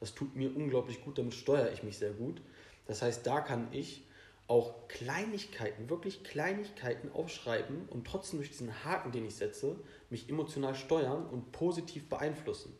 das 0.00 0.14
tut 0.14 0.34
mir 0.34 0.54
unglaublich 0.54 1.04
gut, 1.04 1.18
damit 1.18 1.34
steuere 1.34 1.72
ich 1.72 1.82
mich 1.82 1.98
sehr 1.98 2.12
gut. 2.12 2.42
Das 2.86 3.02
heißt, 3.02 3.26
da 3.26 3.40
kann 3.40 3.68
ich 3.70 4.02
auch 4.48 4.88
Kleinigkeiten, 4.88 5.88
wirklich 5.88 6.24
Kleinigkeiten 6.24 7.10
aufschreiben 7.12 7.88
und 7.88 8.06
trotzdem 8.06 8.40
durch 8.40 8.50
diesen 8.50 8.84
Haken, 8.84 9.12
den 9.12 9.24
ich 9.24 9.36
setze, 9.36 9.76
mich 10.10 10.28
emotional 10.28 10.74
steuern 10.74 11.26
und 11.26 11.52
positiv 11.52 12.08
beeinflussen. 12.08 12.76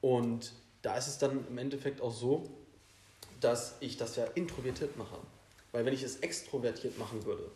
Und 0.00 0.52
da 0.82 0.96
ist 0.96 1.08
es 1.08 1.18
dann 1.18 1.46
im 1.48 1.58
Endeffekt 1.58 2.00
auch 2.00 2.12
so, 2.12 2.48
dass 3.40 3.76
ich 3.80 3.96
das 3.96 4.16
ja 4.16 4.24
introvertiert 4.34 4.96
mache. 4.96 5.18
Weil 5.72 5.84
wenn 5.84 5.92
ich 5.92 6.02
es 6.02 6.20
extrovertiert 6.20 6.98
machen 6.98 7.24
würde, 7.24 7.50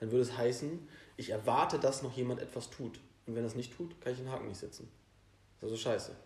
dann 0.00 0.10
würde 0.10 0.22
es 0.22 0.36
heißen, 0.36 0.88
ich 1.22 1.30
erwarte, 1.30 1.78
dass 1.78 2.02
noch 2.02 2.16
jemand 2.16 2.40
etwas 2.40 2.70
tut. 2.70 3.00
Und 3.26 3.34
wenn 3.34 3.44
er 3.44 3.46
es 3.46 3.54
nicht 3.54 3.74
tut, 3.74 4.00
kann 4.00 4.12
ich 4.12 4.18
den 4.18 4.30
Haken 4.30 4.48
nicht 4.48 4.58
setzen. 4.58 4.88
Das 5.60 5.70
ist 5.70 5.74
also 5.74 5.90
scheiße. 5.90 6.16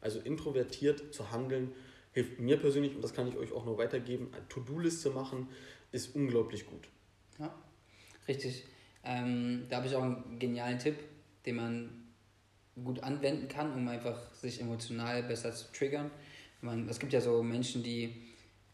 Also 0.00 0.20
introvertiert 0.20 1.12
zu 1.12 1.30
handeln 1.30 1.72
hilft 2.12 2.40
mir 2.40 2.56
persönlich, 2.56 2.94
und 2.94 3.02
das 3.02 3.12
kann 3.12 3.28
ich 3.28 3.36
euch 3.36 3.52
auch 3.52 3.66
nur 3.66 3.76
weitergeben, 3.76 4.28
eine 4.32 4.48
To-Do-Liste 4.48 5.10
machen 5.10 5.48
ist 5.92 6.14
unglaublich 6.14 6.66
gut. 6.66 6.88
Ja, 7.38 7.54
richtig. 8.26 8.64
Ähm, 9.04 9.66
da 9.68 9.76
habe 9.76 9.86
ich 9.86 9.94
auch 9.94 10.02
einen 10.02 10.38
genialen 10.38 10.78
Tipp, 10.78 10.96
den 11.44 11.56
man 11.56 12.06
gut 12.82 13.00
anwenden 13.02 13.48
kann, 13.48 13.72
um 13.72 13.86
einfach 13.88 14.32
sich 14.34 14.60
emotional 14.60 15.22
besser 15.24 15.52
zu 15.52 15.70
triggern. 15.72 16.10
Man, 16.62 16.88
es 16.88 16.98
gibt 16.98 17.12
ja 17.12 17.20
so 17.20 17.42
Menschen, 17.42 17.82
die 17.82 18.14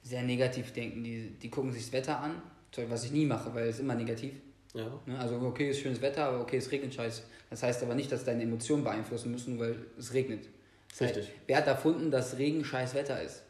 sehr 0.03 0.23
negativ 0.23 0.73
denken, 0.73 1.03
die, 1.03 1.31
die 1.31 1.51
gucken 1.51 1.73
sich 1.73 1.83
das 1.83 1.93
Wetter 1.93 2.21
an, 2.21 2.43
was 2.89 3.05
ich 3.05 3.11
nie 3.11 3.27
mache, 3.27 3.53
weil 3.55 3.69
es 3.69 3.81
immer 3.81 3.95
negativ. 3.95 4.35
Ja, 4.75 5.01
Ne? 5.07 5.19
Also 5.19 5.37
okay, 5.41 5.71
ist 5.71 5.81
schönes 5.81 6.01
Wetter, 6.01 6.25
aber 6.25 6.41
okay, 6.41 6.57
es 6.57 6.71
regnet 6.71 6.95
scheiße. 6.95 7.23
Das 7.51 7.63
heißt 7.63 7.83
aber 7.83 7.95
nicht, 7.95 8.11
dass 8.11 8.25
deine 8.25 8.43
Emotionen 8.43 8.83
beeinflussen 8.85 9.31
müssen, 9.31 9.59
weil 9.59 9.77
es 9.99 10.15
regnet. 10.15 10.49
Das 10.91 11.03
heißt, 11.03 11.17
Richtig. 11.17 11.35
wer 11.47 11.57
hat 11.59 11.67
erfunden, 11.67 12.11
dass 12.11 12.39
Regen 12.39 12.65
scheiß 12.65 12.95
Wetter 12.95 13.23
ist? 13.23 13.43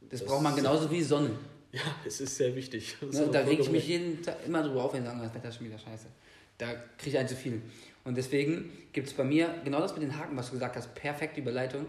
Das, 0.00 0.20
Das 0.20 0.24
braucht 0.28 0.42
man 0.42 0.54
genauso 0.54 0.90
wie 0.90 1.02
Sonne. 1.02 1.30
ja 1.72 1.80
es 2.06 2.20
ist 2.20 2.36
sehr 2.36 2.54
wichtig. 2.54 2.96
Ne, 3.00 3.28
da 3.32 3.40
reg 3.40 3.60
ich 3.60 3.70
mich 3.70 3.88
jeden 3.88 4.22
Tag 4.22 4.36
immer 4.46 4.62
drüber 4.62 4.84
auf, 4.84 4.92
wenn 4.92 5.02
sie 5.02 5.06
sagen, 5.08 5.20
das 5.22 5.34
Wetter 5.34 5.48
ist 5.48 5.56
schon 5.56 5.66
wieder 5.66 5.78
scheiße. 5.78 6.06
Da 6.58 6.72
kriege 6.98 7.10
ich 7.10 7.18
ein 7.18 7.28
zu 7.28 7.36
viel. 7.36 7.62
Und 8.04 8.16
deswegen 8.16 8.70
gibt 8.92 9.08
es 9.08 9.14
bei 9.14 9.24
mir 9.24 9.54
genau 9.64 9.80
das 9.80 9.92
mit 9.94 10.02
den 10.02 10.18
Haken, 10.18 10.36
was 10.36 10.46
du 10.46 10.52
gesagt 10.52 10.76
hast, 10.76 10.94
perfekte 10.94 11.40
Überleitung. 11.40 11.86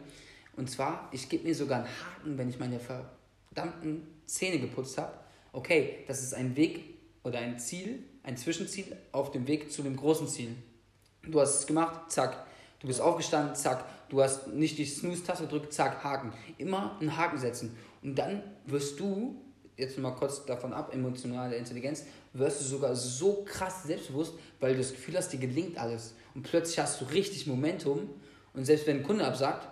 Und 0.56 0.70
zwar, 0.70 1.10
ich 1.14 1.28
gebe 1.30 1.48
mir 1.48 1.56
sogar 1.56 1.80
einen 1.80 1.88
Haken, 1.88 2.38
wenn 2.38 2.50
ich 2.50 2.60
meine 2.60 2.80
verdammten 2.80 4.06
Zähne 4.26 4.60
geputzt 4.60 4.98
habe, 4.98 5.14
okay, 5.54 6.04
das 6.08 6.22
ist 6.22 6.34
ein 6.34 6.56
Weg 6.56 6.99
oder 7.30 7.40
ein 7.40 7.58
Ziel, 7.60 8.04
ein 8.24 8.38
Zwischenziel 8.38 8.98
auf 9.12 9.32
dem 9.32 9.48
Weg 9.48 9.72
zu 9.72 9.82
dem 9.84 9.96
großen 9.96 10.28
Ziel. 10.28 10.56
Du 11.24 11.40
hast 11.40 11.60
es 11.60 11.68
gemacht, 11.68 12.12
zack. 12.12 12.46
Du 12.80 12.88
bist 12.88 13.02
aufgestanden, 13.02 13.56
zack. 13.56 13.86
Du 14.10 14.22
hast 14.22 14.48
nicht 14.48 14.78
die 14.78 14.86
Snooze-Taste 14.86 15.44
gedrückt, 15.44 15.74
zack, 15.74 16.04
Haken. 16.04 16.34
Immer 16.58 16.98
einen 17.00 17.16
Haken 17.16 17.38
setzen. 17.38 17.78
Und 18.02 18.16
dann 18.16 18.42
wirst 18.66 19.00
du, 19.00 19.42
jetzt 19.78 19.98
mal 19.98 20.12
kurz 20.12 20.46
davon 20.46 20.74
ab, 20.74 20.94
emotionale 20.94 21.56
Intelligenz, 21.56 22.06
wirst 22.34 22.62
du 22.62 22.66
sogar 22.66 22.96
so 22.96 23.44
krass 23.46 23.84
selbstbewusst, 23.84 24.34
weil 24.60 24.74
du 24.74 24.80
das 24.80 24.92
Gefühl 24.92 25.18
hast, 25.18 25.32
dir 25.32 25.40
gelingt 25.40 25.78
alles. 25.78 26.16
Und 26.36 26.44
plötzlich 26.44 26.80
hast 26.80 27.02
du 27.02 27.06
richtig 27.06 27.48
Momentum. 27.48 28.10
Und 28.54 28.66
selbst 28.66 28.88
wenn 28.88 28.98
ein 28.98 29.04
Kunde 29.04 29.26
absagt, 29.26 29.68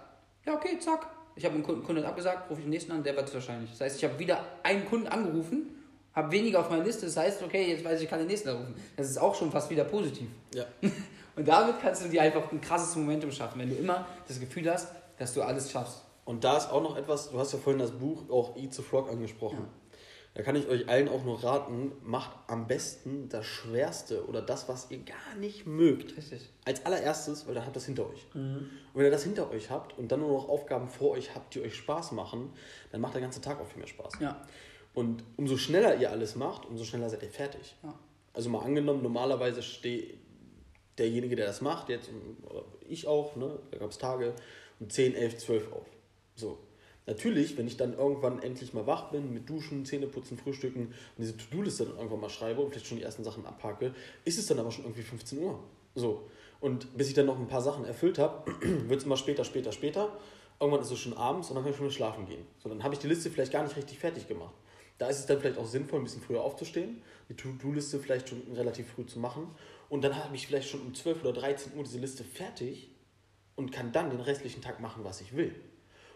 ja, 0.45 0.53
okay, 0.53 0.77
zack. 0.79 1.07
Ich 1.35 1.45
habe 1.45 1.55
einen 1.55 1.63
Kunden, 1.63 2.03
abgesagt, 2.03 2.49
rufe 2.49 2.61
ich 2.61 2.65
den 2.65 2.71
nächsten 2.71 2.91
an, 2.91 3.03
der 3.03 3.15
wird 3.15 3.27
es 3.27 3.33
wahrscheinlich. 3.33 3.69
Das 3.71 3.81
heißt, 3.81 3.97
ich 3.97 4.03
habe 4.03 4.17
wieder 4.17 4.43
einen 4.63 4.85
Kunden 4.85 5.07
angerufen, 5.07 5.76
habe 6.17 6.31
weniger 6.31 6.59
auf 6.59 6.69
meiner 6.69 6.83
Liste. 6.83 7.05
Das 7.05 7.15
heißt, 7.15 7.43
okay, 7.43 7.69
jetzt 7.69 7.85
weiß 7.85 7.99
ich, 7.99 8.05
ich 8.05 8.09
kann 8.09 8.19
den 8.19 8.27
nächsten 8.27 8.49
anrufen. 8.49 8.73
Das 8.97 9.07
ist 9.07 9.17
auch 9.17 9.35
schon 9.35 9.51
fast 9.51 9.69
wieder 9.69 9.83
positiv. 9.83 10.27
Ja. 10.53 10.65
Und 11.35 11.47
damit 11.47 11.75
kannst 11.79 12.03
du 12.03 12.09
dir 12.09 12.23
einfach 12.23 12.51
ein 12.51 12.59
krasses 12.59 12.95
Momentum 12.95 13.31
schaffen, 13.31 13.59
wenn 13.59 13.69
du 13.69 13.75
immer 13.75 14.07
das 14.27 14.39
Gefühl 14.39 14.69
hast, 14.71 14.87
dass 15.19 15.35
du 15.35 15.43
alles 15.43 15.71
schaffst. 15.71 16.01
Und 16.25 16.43
da 16.43 16.57
ist 16.57 16.71
auch 16.71 16.81
noch 16.81 16.97
etwas, 16.97 17.29
du 17.29 17.37
hast 17.37 17.53
ja 17.53 17.59
vorhin 17.59 17.79
das 17.79 17.91
Buch 17.91 18.29
auch 18.31 18.57
Eat 18.57 18.73
the 18.73 18.81
Frog 18.81 19.09
angesprochen. 19.11 19.59
Ja. 19.59 19.69
Da 20.33 20.43
kann 20.43 20.55
ich 20.55 20.67
euch 20.67 20.89
allen 20.89 21.07
auch 21.07 21.23
nur 21.23 21.43
raten, 21.43 21.91
macht 22.03 22.31
am 22.47 22.67
besten 22.67 23.29
das 23.29 23.45
Schwerste 23.45 24.27
oder 24.27 24.41
das, 24.41 24.67
was 24.67 24.89
ihr 24.89 24.99
gar 24.99 25.35
nicht 25.39 25.67
mögt. 25.67 26.17
Richtig. 26.17 26.49
Als 26.65 26.85
allererstes, 26.85 27.47
weil 27.47 27.53
dann 27.53 27.63
habt 27.63 27.75
ihr 27.75 27.79
das 27.79 27.85
hinter 27.85 28.09
euch. 28.09 28.25
Mhm. 28.33 28.69
Und 28.93 28.95
wenn 28.95 29.05
ihr 29.05 29.11
das 29.11 29.23
hinter 29.23 29.49
euch 29.51 29.69
habt 29.69 29.97
und 29.97 30.11
dann 30.11 30.19
nur 30.19 30.31
noch 30.31 30.49
Aufgaben 30.49 30.87
vor 30.87 31.11
euch 31.11 31.33
habt, 31.35 31.53
die 31.53 31.61
euch 31.61 31.75
Spaß 31.75 32.11
machen, 32.11 32.51
dann 32.91 33.01
macht 33.01 33.13
der 33.13 33.21
ganze 33.21 33.41
Tag 33.41 33.61
auch 33.61 33.67
viel 33.67 33.77
mehr 33.77 33.87
Spaß. 33.87 34.13
Ja. 34.19 34.43
Und 34.97 35.23
umso 35.35 35.57
schneller 35.57 35.95
ihr 35.97 36.09
alles 36.09 36.35
macht, 36.35 36.65
umso 36.65 36.83
schneller 36.83 37.07
seid 37.07 37.21
ihr 37.21 37.29
fertig. 37.29 37.75
Ja. 37.83 37.93
Also 38.33 38.49
mal 38.49 38.63
angenommen, 38.63 39.03
normalerweise 39.03 39.61
steht 39.61 40.17
derjenige, 40.97 41.35
der 41.35 41.45
das 41.45 41.61
macht, 41.61 41.89
jetzt, 41.89 42.09
ich 42.89 43.05
auch, 43.05 43.35
ne, 43.35 43.59
da 43.69 43.77
gab 43.77 43.91
es 43.91 43.99
Tage, 43.99 44.33
um 44.79 44.89
10, 44.89 45.13
11, 45.13 45.37
12 45.37 45.71
auf. 45.71 45.85
So. 46.33 46.57
Natürlich, 47.05 47.59
wenn 47.59 47.67
ich 47.67 47.77
dann 47.77 47.93
irgendwann 47.93 48.41
endlich 48.41 48.73
mal 48.73 48.87
wach 48.87 49.11
bin, 49.11 49.35
mit 49.35 49.47
Duschen, 49.47 49.85
Zähneputzen, 49.85 50.35
Frühstücken 50.35 50.87
und 50.87 51.19
diese 51.19 51.37
To-Do-Liste 51.37 51.85
dann 51.85 51.97
irgendwann 51.97 52.21
mal 52.21 52.31
schreibe 52.31 52.61
und 52.61 52.71
vielleicht 52.71 52.87
schon 52.87 52.97
die 52.97 53.03
ersten 53.03 53.23
Sachen 53.23 53.45
abhake, 53.45 53.93
ist 54.25 54.39
es 54.39 54.47
dann 54.47 54.57
aber 54.57 54.71
schon 54.71 54.85
irgendwie 54.85 55.03
15 55.03 55.37
Uhr. 55.37 55.59
So. 55.93 56.27
Und 56.59 56.97
bis 56.97 57.09
ich 57.09 57.13
dann 57.13 57.27
noch 57.27 57.37
ein 57.37 57.47
paar 57.47 57.61
Sachen 57.61 57.85
erfüllt 57.85 58.17
habe, 58.17 58.51
wird 58.87 58.99
es 58.99 59.05
immer 59.05 59.17
später, 59.17 59.43
später, 59.43 59.71
später. 59.71 60.17
Irgendwann 60.59 60.81
ist 60.81 60.89
es 60.89 60.97
schon 60.97 61.13
abends 61.13 61.49
und 61.49 61.55
dann 61.55 61.63
kann 61.63 61.71
ich 61.71 61.77
schon 61.77 61.91
schlafen 61.91 62.25
gehen. 62.25 62.47
So, 62.57 62.67
dann 62.67 62.83
habe 62.83 62.95
ich 62.95 62.99
die 62.99 63.07
Liste 63.07 63.29
vielleicht 63.29 63.51
gar 63.51 63.61
nicht 63.61 63.77
richtig 63.77 63.99
fertig 63.99 64.27
gemacht. 64.27 64.55
Da 64.97 65.07
ist 65.07 65.19
es 65.19 65.25
dann 65.25 65.39
vielleicht 65.39 65.57
auch 65.57 65.65
sinnvoll, 65.65 65.99
ein 65.99 66.03
bisschen 66.03 66.21
früher 66.21 66.41
aufzustehen, 66.41 67.01
die 67.29 67.35
To-Do-Liste 67.35 67.99
vielleicht 67.99 68.29
schon 68.29 68.41
relativ 68.53 68.87
früh 68.91 69.05
zu 69.05 69.19
machen 69.19 69.49
und 69.89 70.03
dann 70.03 70.15
habe 70.15 70.35
ich 70.35 70.47
vielleicht 70.47 70.69
schon 70.69 70.81
um 70.81 70.93
12 70.93 71.23
oder 71.23 71.33
13 71.33 71.77
Uhr 71.77 71.83
diese 71.83 71.99
Liste 71.99 72.23
fertig 72.23 72.89
und 73.55 73.71
kann 73.71 73.91
dann 73.91 74.09
den 74.09 74.21
restlichen 74.21 74.61
Tag 74.61 74.79
machen, 74.79 75.03
was 75.03 75.21
ich 75.21 75.35
will. 75.35 75.55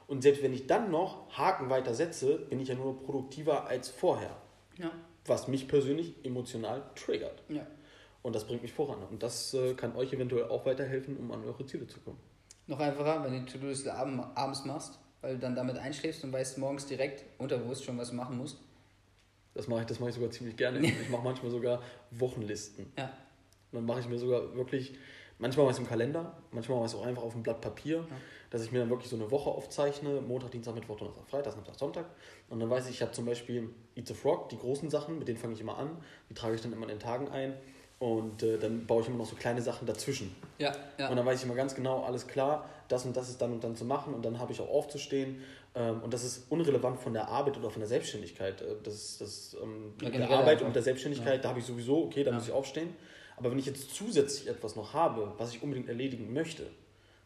Und 0.07 0.21
selbst 0.23 0.43
wenn 0.43 0.53
ich 0.53 0.67
dann 0.67 0.91
noch 0.91 1.37
Haken 1.37 1.69
weiter 1.69 1.93
setze, 1.93 2.37
bin 2.37 2.59
ich 2.59 2.67
ja 2.67 2.75
nur 2.75 3.01
produktiver 3.01 3.67
als 3.67 3.89
vorher. 3.89 4.35
Ja. 4.77 4.91
Was 5.25 5.47
mich 5.47 5.67
persönlich 5.67 6.15
emotional 6.23 6.83
triggert. 6.95 7.43
Ja. 7.47 7.65
Und 8.21 8.35
das 8.35 8.45
bringt 8.45 8.61
mich 8.61 8.73
voran. 8.73 8.99
Und 9.09 9.23
das 9.23 9.53
äh, 9.53 9.73
kann 9.73 9.95
euch 9.95 10.11
eventuell 10.11 10.49
auch 10.49 10.65
weiterhelfen, 10.65 11.17
um 11.17 11.31
an 11.31 11.43
eure 11.45 11.65
Ziele 11.65 11.87
zu 11.87 11.99
kommen. 12.01 12.19
Noch 12.67 12.79
einfacher, 12.79 13.23
wenn 13.23 13.33
du 13.33 13.39
die 13.39 13.51
To-Do-Liste 13.51 13.93
abends 13.93 14.65
machst, 14.65 14.99
weil 15.21 15.35
du 15.35 15.39
dann 15.39 15.55
damit 15.55 15.77
einschläfst 15.77 16.23
und 16.23 16.31
weißt 16.33 16.57
morgens 16.57 16.85
direkt 16.85 17.23
unterbewusst 17.39 17.85
schon, 17.85 17.97
was 17.97 18.09
du 18.09 18.15
machen 18.15 18.37
musst. 18.37 18.57
Das 19.53 19.67
mache 19.67 19.81
ich, 19.81 19.87
das 19.87 19.99
mache 19.99 20.09
ich 20.09 20.15
sogar 20.15 20.31
ziemlich 20.31 20.55
gerne. 20.55 20.79
ich 20.85 21.09
mache 21.09 21.23
manchmal 21.23 21.51
sogar 21.51 21.81
Wochenlisten. 22.11 22.91
Ja. 22.97 23.05
Und 23.71 23.77
dann 23.77 23.85
mache 23.85 23.99
ich 24.01 24.07
mir 24.07 24.17
sogar 24.17 24.55
wirklich, 24.55 24.93
manchmal 25.39 25.65
mache 25.65 25.71
ich 25.71 25.77
es 25.77 25.83
im 25.83 25.89
Kalender, 25.89 26.37
manchmal 26.51 26.77
mache 26.77 26.87
ich 26.87 26.93
es 26.93 26.99
auch 26.99 27.05
einfach 27.05 27.23
auf 27.23 27.33
einem 27.33 27.43
Blatt 27.43 27.61
Papier, 27.61 27.97
ja. 27.97 28.15
dass 28.49 28.63
ich 28.63 28.71
mir 28.71 28.79
dann 28.79 28.89
wirklich 28.89 29.09
so 29.09 29.15
eine 29.15 29.31
Woche 29.31 29.49
aufzeichne, 29.49 30.21
Montag, 30.21 30.51
Dienstag, 30.51 30.75
Mittwoch, 30.75 30.97
Donnerstag, 30.97 31.29
Freitag, 31.29 31.53
Samstag, 31.53 31.75
Sonntag. 31.75 32.05
Und 32.49 32.59
dann 32.59 32.69
weiß 32.69 32.87
ich, 32.87 32.95
ich 32.95 33.01
habe 33.01 33.11
zum 33.11 33.25
Beispiel 33.25 33.69
Eat 33.95 34.07
the 34.07 34.13
Frog, 34.13 34.49
die 34.49 34.57
großen 34.57 34.89
Sachen, 34.89 35.19
mit 35.19 35.27
denen 35.27 35.37
fange 35.37 35.53
ich 35.53 35.61
immer 35.61 35.77
an, 35.77 35.97
die 36.29 36.33
trage 36.33 36.55
ich 36.55 36.61
dann 36.61 36.73
immer 36.73 36.83
in 36.83 36.89
den 36.89 36.99
Tagen 36.99 37.29
ein. 37.29 37.53
Und 38.01 38.41
äh, 38.41 38.57
dann 38.57 38.87
baue 38.87 39.03
ich 39.03 39.07
immer 39.09 39.19
noch 39.19 39.27
so 39.27 39.35
kleine 39.35 39.61
Sachen 39.61 39.85
dazwischen. 39.85 40.35
Ja, 40.57 40.75
ja. 40.97 41.07
Und 41.07 41.17
dann 41.17 41.23
weiß 41.23 41.37
ich 41.37 41.45
immer 41.45 41.53
ganz 41.53 41.75
genau, 41.75 42.01
alles 42.01 42.25
klar, 42.25 42.67
das 42.87 43.05
und 43.05 43.15
das 43.15 43.29
ist 43.29 43.39
dann 43.39 43.53
und 43.53 43.63
dann 43.63 43.75
zu 43.75 43.85
machen 43.85 44.15
und 44.15 44.25
dann 44.25 44.39
habe 44.39 44.51
ich 44.51 44.59
auch 44.59 44.69
aufzustehen. 44.69 45.43
Ähm, 45.75 46.01
und 46.01 46.11
das 46.11 46.23
ist 46.23 46.51
unrelevant 46.51 46.99
von 46.99 47.13
der 47.13 47.27
Arbeit 47.27 47.57
oder 47.57 47.69
von 47.69 47.79
der 47.79 47.87
Selbstständigkeit. 47.87 48.59
Äh, 48.63 48.77
das, 48.81 49.19
das, 49.19 49.55
ähm, 49.61 49.93
ja, 50.01 50.09
der 50.09 50.31
Arbeit 50.31 50.63
und 50.63 50.75
der 50.75 50.81
Selbstständigkeit, 50.81 51.35
ja. 51.35 51.41
da 51.43 51.49
habe 51.49 51.59
ich 51.59 51.65
sowieso, 51.65 52.05
okay, 52.05 52.23
da 52.23 52.31
muss 52.31 52.47
ich 52.47 52.51
aufstehen. 52.51 52.95
Aber 53.37 53.51
wenn 53.51 53.59
ich 53.59 53.67
jetzt 53.67 53.93
zusätzlich 53.93 54.49
etwas 54.49 54.75
noch 54.75 54.95
habe, 54.95 55.33
was 55.37 55.53
ich 55.53 55.61
unbedingt 55.61 55.87
erledigen 55.87 56.33
möchte, 56.33 56.65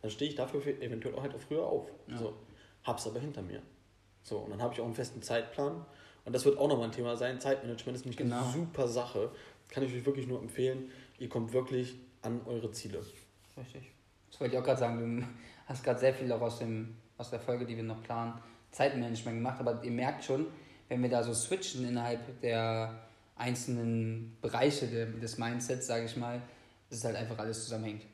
dann 0.01 0.11
stehe 0.11 0.29
ich 0.29 0.35
dafür 0.35 0.61
eventuell 0.81 1.15
auch 1.15 1.21
halt 1.21 1.33
auch 1.35 1.39
früher 1.39 1.65
auf. 1.65 1.88
Ja. 2.09 2.17
So, 2.17 2.33
hab's 2.83 3.07
aber 3.07 3.21
hinter 3.21 3.41
mir. 3.41 3.61
So, 4.23 4.39
und 4.39 4.51
dann 4.51 4.61
habe 4.61 4.73
ich 4.73 4.81
auch 4.81 4.85
einen 4.85 4.93
festen 4.93 5.21
Zeitplan. 5.21 5.85
Und 6.25 6.33
das 6.33 6.43
wird 6.43 6.57
auch 6.57 6.67
nochmal 6.67 6.88
ein 6.88 6.91
Thema 6.91 7.15
sein. 7.15 7.39
Zeitmanagement 7.39 7.95
ist 7.95 8.03
nämlich 8.03 8.17
genau. 8.17 8.43
eine 8.43 8.51
super 8.51 8.88
Sache. 8.88 9.29
Kann 9.69 9.84
ich 9.84 9.93
euch 9.93 10.06
wirklich 10.06 10.28
nur 10.28 10.41
empfehlen. 10.41 10.91
Ihr 11.19 11.30
kommt 11.30 11.54
wirklich 11.54 11.95
an 12.21 12.41
eure 12.45 12.71
Ziele. 12.71 13.06
Richtig. 13.58 13.91
Das 14.30 14.39
wollte 14.39 14.56
ich 14.56 14.60
auch 14.60 14.65
gerade 14.65 14.80
sagen. 14.80 15.19
Du 15.21 15.28
hast 15.67 15.84
gerade 15.84 15.99
sehr 15.99 16.13
viel 16.13 16.32
auch 16.32 16.41
aus, 16.41 16.60
dem, 16.60 16.95
aus 17.17 17.30
der 17.30 17.39
Folge, 17.39 17.65
die 17.65 17.75
wir 17.75 17.84
noch 17.84 18.04
planen, 18.04 18.34
Zeitmanagement 18.71 19.38
gemacht. 19.38 19.60
Aber 19.60 19.84
ihr 19.84 19.91
merkt 19.91 20.23
schon, 20.23 20.47
wenn 20.89 21.01
wir 21.01 21.10
da 21.10 21.23
so 21.23 21.34
switchen 21.34 21.88
innerhalb 21.88 22.41
der 22.41 23.08
einzelnen 23.36 24.38
Bereiche 24.41 24.88
des 24.88 25.38
Mindsets, 25.38 25.88
sage 25.88 26.06
ich 26.06 26.15
mal, 26.15 26.41
dass 26.89 26.99
es 26.99 27.06
halt 27.06 27.15
einfach 27.15 27.38
alles 27.39 27.63
zusammenhängt. 27.63 28.06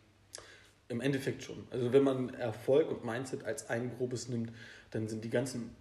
Im 0.87 1.01
Endeffekt 1.01 1.43
schon. 1.43 1.67
Also 1.69 1.93
wenn 1.93 2.03
man 2.03 2.33
Erfolg 2.33 2.89
und 2.89 3.05
Mindset 3.05 3.43
als 3.43 3.69
ein 3.69 3.91
grobes 3.97 4.27
nimmt, 4.27 4.51
dann 4.91 5.07
sind 5.07 5.23
die 5.23 5.29
ganzen 5.29 5.75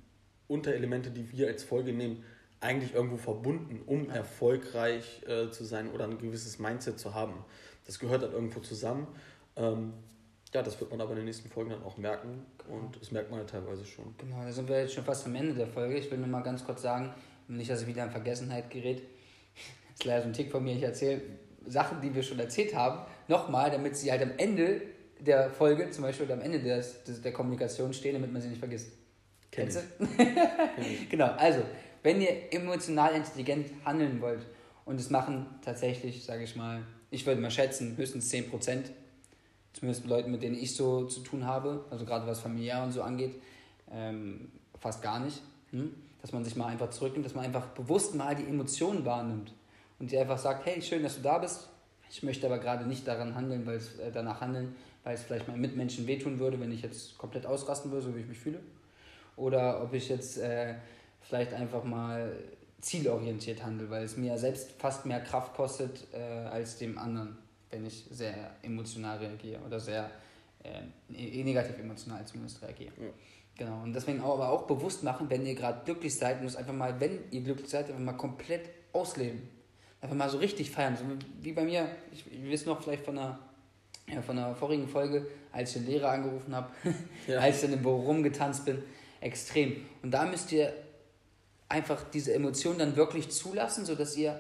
Unterelemente, 0.47 1.11
die 1.11 1.33
wir 1.33 1.49
als 1.49 1.65
Folge 1.65 1.93
nehmen, 1.93 2.25
eigentlich 2.61 2.95
irgendwo 2.95 3.17
verbunden, 3.17 3.81
um 3.87 4.09
ja. 4.09 4.17
erfolgreich 4.17 5.23
äh, 5.27 5.51
zu 5.51 5.65
sein 5.65 5.91
oder 5.91 6.05
ein 6.05 6.19
gewisses 6.19 6.59
Mindset 6.59 6.99
zu 6.99 7.15
haben. 7.15 7.45
Das 7.87 7.99
gehört 7.99 8.23
halt 8.23 8.33
irgendwo 8.33 8.61
zusammen. 8.61 9.07
Ähm, 9.57 9.95
ja, 10.53 10.63
das 10.63 10.79
wird 10.81 10.91
man 10.91 11.01
aber 11.01 11.11
in 11.13 11.17
den 11.17 11.25
nächsten 11.27 11.49
Folgen 11.49 11.71
dann 11.71 11.83
auch 11.83 11.97
merken 11.97 12.45
und 12.69 13.01
das 13.01 13.13
merkt 13.13 13.31
man 13.31 13.41
ja 13.41 13.47
teilweise 13.47 13.85
schon. 13.85 14.15
Genau, 14.19 14.43
da 14.43 14.53
sind 14.53 14.69
wir 14.69 14.81
jetzt 14.81 14.95
schon 14.95 15.05
fast 15.05 15.25
am 15.27 15.35
Ende 15.35 15.55
der 15.55 15.67
Folge. 15.67 15.97
Ich 15.97 16.11
will 16.11 16.19
nur 16.19 16.27
mal 16.27 16.43
ganz 16.43 16.65
kurz 16.65 16.83
sagen, 16.83 17.15
nicht, 17.49 17.71
dass 17.71 17.83
ich 17.83 17.87
wieder 17.87 18.05
in 18.05 18.11
Vergessenheit 18.11 18.69
gerät, 18.71 19.03
ist 19.95 20.05
leider 20.05 20.23
so 20.23 20.29
ein 20.29 20.33
Tick 20.33 20.51
von 20.51 20.63
mir, 20.63 20.75
ich 20.75 20.83
erzähle 20.83 21.23
Sachen, 21.67 22.01
die 22.01 22.15
wir 22.15 22.23
schon 22.23 22.39
erzählt 22.39 22.75
haben, 22.75 23.07
nochmal, 23.29 23.71
damit 23.71 23.97
sie 23.97 24.11
halt 24.11 24.23
am 24.23 24.33
Ende 24.39 24.83
der 25.21 25.51
Folge, 25.51 25.91
zum 25.91 26.03
Beispiel 26.03 26.27
oder 26.27 26.35
am 26.35 26.41
Ende 26.41 26.61
des, 26.61 27.05
des, 27.05 27.21
der 27.21 27.33
Kommunikation 27.33 27.93
stehen, 27.93 28.15
damit 28.15 28.33
man 28.33 28.41
sie 28.41 28.49
nicht 28.49 28.59
vergisst. 28.59 28.93
Kennst 29.51 29.79
du? 29.99 30.07
genau, 31.11 31.27
also, 31.37 31.63
wenn 32.03 32.21
ihr 32.21 32.53
emotional 32.53 33.15
intelligent 33.15 33.71
handeln 33.85 34.21
wollt, 34.21 34.47
und 34.85 34.99
das 34.99 35.11
machen 35.11 35.47
tatsächlich, 35.65 36.25
sage 36.25 36.43
ich 36.43 36.57
mal, 36.57 36.83
ich 37.11 37.25
würde 37.27 37.41
mal 37.41 37.51
schätzen, 37.51 37.97
höchstens 37.97 38.33
10%, 38.33 38.85
zumindest 39.73 40.07
Leuten, 40.07 40.33
mit 40.33 40.43
denen 40.43 40.57
ich 40.57 40.75
so 40.75 41.05
zu 41.07 41.21
tun 41.21 41.47
habe, 41.47 41.85
also 41.91 42.05
gerade 42.05 42.27
was 42.27 42.41
familiär 42.41 42.83
und 42.83 42.93
so 42.93 43.03
angeht, 43.03 43.41
ähm, 43.91 44.51
fast 44.81 45.03
gar 45.03 45.21
nicht. 45.21 45.43
Hm? 45.71 45.95
Dass 46.23 46.33
man 46.33 46.45
sich 46.45 46.57
mal 46.57 46.67
einfach 46.67 46.91
zurücknimmt, 46.91 47.25
dass 47.25 47.35
man 47.35 47.45
einfach 47.45 47.69
bewusst 47.69 48.15
mal 48.15 48.35
die 48.35 48.45
Emotionen 48.45 49.05
wahrnimmt 49.05 49.53
und 49.99 50.11
dir 50.11 50.21
einfach 50.21 50.39
sagt, 50.39 50.67
hey, 50.67 50.83
schön, 50.83 51.03
dass 51.03 51.17
du 51.17 51.23
da 51.23 51.39
bist. 51.39 51.69
Ich 52.11 52.23
möchte 52.23 52.47
aber 52.47 52.59
gerade 52.59 52.85
nicht 52.87 53.07
daran 53.07 53.35
handeln, 53.35 53.67
weil 53.67 53.77
es 53.77 53.99
äh, 53.99 54.11
danach 54.13 54.41
handeln, 54.41 54.75
weil 55.05 55.15
es 55.15 55.23
vielleicht 55.23 55.47
meinen 55.47 55.61
Mitmenschen 55.61 56.07
wehtun 56.07 56.39
würde, 56.39 56.59
wenn 56.59 56.73
ich 56.73 56.83
jetzt 56.83 57.17
komplett 57.17 57.47
ausrasten 57.47 57.91
würde, 57.93 58.07
so 58.07 58.17
wie 58.17 58.21
ich 58.21 58.27
mich 58.27 58.39
fühle. 58.39 58.59
Oder 59.37 59.83
ob 59.83 59.95
ich 59.95 60.09
jetzt 60.09 60.39
äh, 60.39 60.75
vielleicht 61.31 61.55
einfach 61.55 61.85
mal 61.85 62.37
zielorientiert 62.83 63.63
handle, 63.63 63.89
weil 63.89 64.05
es 64.05 64.17
mir 64.17 64.37
selbst 64.37 64.73
fast 64.73 65.07
mehr 65.07 65.21
Kraft 65.21 65.55
kostet 65.55 66.07
äh, 66.13 66.19
als 66.19 66.77
dem 66.77 66.99
anderen, 66.99 67.39
wenn 67.71 67.87
ich 67.87 68.05
sehr 68.11 68.35
emotional 68.63 69.17
reagiere 69.19 69.61
oder 69.67 69.81
sehr 69.81 70.11
äh, 70.63 70.83
negativ 71.43 71.79
emotional 71.79 72.27
zumindest 72.27 72.61
reagiere. 72.61 72.93
Ja. 73.01 73.09
Genau, 73.57 73.83
und 73.83 73.95
deswegen 73.95 74.21
aber 74.21 74.51
auch 74.51 74.67
bewusst 74.67 75.03
machen, 75.03 75.31
wenn 75.31 75.47
ihr 75.47 75.55
gerade 75.55 75.85
glücklich 75.85 76.17
seid, 76.17 76.43
muss 76.43 76.57
einfach 76.57 76.73
mal, 76.73 77.01
wenn 77.01 77.19
ihr 77.31 77.41
glücklich 77.43 77.71
seid, 77.71 77.89
einfach 77.89 78.01
mal 78.01 78.13
komplett 78.13 78.69
ausleben 78.93 79.49
einfach 80.01 80.17
mal 80.17 80.29
so 80.29 80.39
richtig 80.39 80.71
feiern. 80.71 80.97
So 80.97 81.05
wie 81.43 81.53
bei 81.53 81.65
mir, 81.65 81.89
ich, 82.13 82.25
ich 82.33 82.53
weiß 82.53 82.67
noch 82.67 82.83
vielleicht 82.83 83.05
von 83.05 83.19
einer, 83.19 83.39
ja, 84.09 84.23
von 84.23 84.39
einer 84.39 84.55
vorigen 84.55 84.89
Folge, 84.89 85.27
als 85.53 85.71
ich 85.71 85.83
den 85.83 85.93
Lehrer 85.93 86.11
angerufen 86.11 86.55
habe, 86.55 86.71
ja. 87.27 87.39
als 87.39 87.57
ich 87.57 87.63
dann 87.63 87.73
im 87.75 87.83
Büro 87.83 88.01
rumgetanzt 88.01 88.65
bin, 88.65 88.83
extrem. 89.21 89.85
Und 90.03 90.11
da 90.11 90.25
müsst 90.25 90.51
ihr 90.53 90.73
einfach 91.71 92.03
diese 92.13 92.35
Emotionen 92.35 92.79
dann 92.79 92.97
wirklich 92.97 93.31
zulassen, 93.31 93.87
sodass 93.87 94.17
ihr 94.17 94.39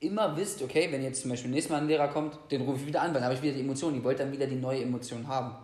immer 0.00 0.36
wisst, 0.36 0.62
okay, 0.62 0.88
wenn 0.90 1.04
jetzt 1.04 1.20
zum 1.20 1.30
Beispiel 1.30 1.50
nächstes 1.50 1.70
Mal 1.70 1.82
ein 1.82 1.86
Lehrer 1.86 2.08
kommt, 2.08 2.38
den 2.50 2.62
rufe 2.62 2.80
ich 2.80 2.86
wieder 2.86 3.02
an, 3.02 3.08
weil 3.08 3.20
dann 3.20 3.24
habe 3.24 3.34
ich 3.34 3.42
wieder 3.42 3.52
die 3.52 3.60
Emotion, 3.60 3.92
die 3.92 4.02
wollte 4.02 4.22
dann 4.24 4.32
wieder 4.32 4.46
die 4.46 4.56
neue 4.56 4.82
Emotion 4.82 5.28
haben. 5.28 5.54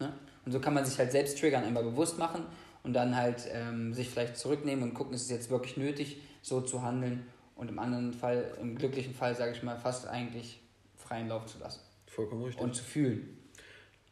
Ne? 0.00 0.12
Und 0.46 0.52
so 0.52 0.58
kann 0.58 0.72
man 0.72 0.84
sich 0.84 0.98
halt 0.98 1.12
selbst 1.12 1.38
triggern, 1.38 1.64
einmal 1.64 1.84
bewusst 1.84 2.18
machen 2.18 2.46
und 2.82 2.94
dann 2.94 3.14
halt 3.14 3.46
ähm, 3.52 3.92
sich 3.92 4.08
vielleicht 4.08 4.38
zurücknehmen 4.38 4.82
und 4.82 4.94
gucken, 4.94 5.14
ist 5.14 5.22
es 5.22 5.30
jetzt 5.30 5.50
wirklich 5.50 5.76
nötig, 5.76 6.22
so 6.40 6.62
zu 6.62 6.82
handeln 6.82 7.26
und 7.54 7.68
im 7.68 7.78
anderen 7.78 8.14
Fall, 8.14 8.56
im 8.60 8.76
glücklichen 8.76 9.14
Fall, 9.14 9.36
sage 9.36 9.52
ich 9.52 9.62
mal, 9.62 9.76
fast 9.76 10.08
eigentlich 10.08 10.60
freien 10.96 11.28
Lauf 11.28 11.44
zu 11.44 11.58
lassen. 11.58 11.80
Vollkommen 12.06 12.42
richtig. 12.42 12.62
Und 12.62 12.74
zu 12.74 12.82
fühlen. 12.82 13.38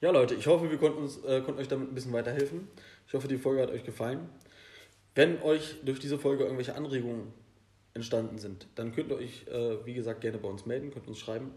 Ja, 0.02 0.10
Leute, 0.10 0.34
ich 0.34 0.46
hoffe, 0.46 0.70
wir 0.70 0.78
konnten, 0.78 0.98
uns, 0.98 1.24
äh, 1.24 1.40
konnten 1.40 1.60
euch 1.60 1.68
damit 1.68 1.90
ein 1.90 1.94
bisschen 1.94 2.12
weiterhelfen. 2.12 2.68
Ich 3.06 3.14
hoffe, 3.14 3.28
die 3.28 3.38
Folge 3.38 3.62
hat 3.62 3.70
euch 3.70 3.84
gefallen. 3.84 4.28
Wenn 5.14 5.42
euch 5.42 5.76
durch 5.84 5.98
diese 5.98 6.18
Folge 6.18 6.44
irgendwelche 6.44 6.74
Anregungen 6.74 7.32
entstanden 7.94 8.38
sind, 8.38 8.68
dann 8.76 8.92
könnt 8.92 9.10
ihr 9.10 9.16
euch, 9.16 9.46
äh, 9.48 9.84
wie 9.84 9.94
gesagt, 9.94 10.20
gerne 10.20 10.38
bei 10.38 10.48
uns 10.48 10.66
melden, 10.66 10.90
könnt 10.90 11.08
uns 11.08 11.18
schreiben. 11.18 11.50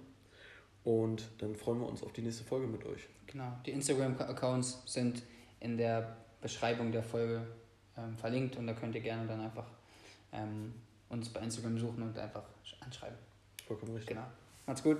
Und 0.83 1.29
dann 1.37 1.55
freuen 1.55 1.79
wir 1.79 1.87
uns 1.87 2.03
auf 2.03 2.11
die 2.11 2.21
nächste 2.21 2.43
Folge 2.43 2.67
mit 2.67 2.85
euch. 2.85 3.07
Genau. 3.27 3.53
Die 3.65 3.71
Instagram-Accounts 3.71 4.83
sind 4.85 5.23
in 5.59 5.77
der 5.77 6.17
Beschreibung 6.41 6.91
der 6.91 7.03
Folge 7.03 7.47
ähm, 7.97 8.17
verlinkt 8.17 8.57
und 8.57 8.67
da 8.67 8.73
könnt 8.73 8.95
ihr 8.95 9.01
gerne 9.01 9.25
dann 9.27 9.39
einfach 9.39 9.67
ähm, 10.33 10.73
uns 11.09 11.29
bei 11.29 11.39
Instagram 11.39 11.77
suchen 11.77 12.03
und 12.03 12.17
einfach 12.17 12.43
anschreiben. 12.81 13.17
Vollkommen 13.65 13.93
richtig. 13.93 14.15
Genau. 14.15 14.27
Macht's 14.65 14.83
gut. 14.83 14.91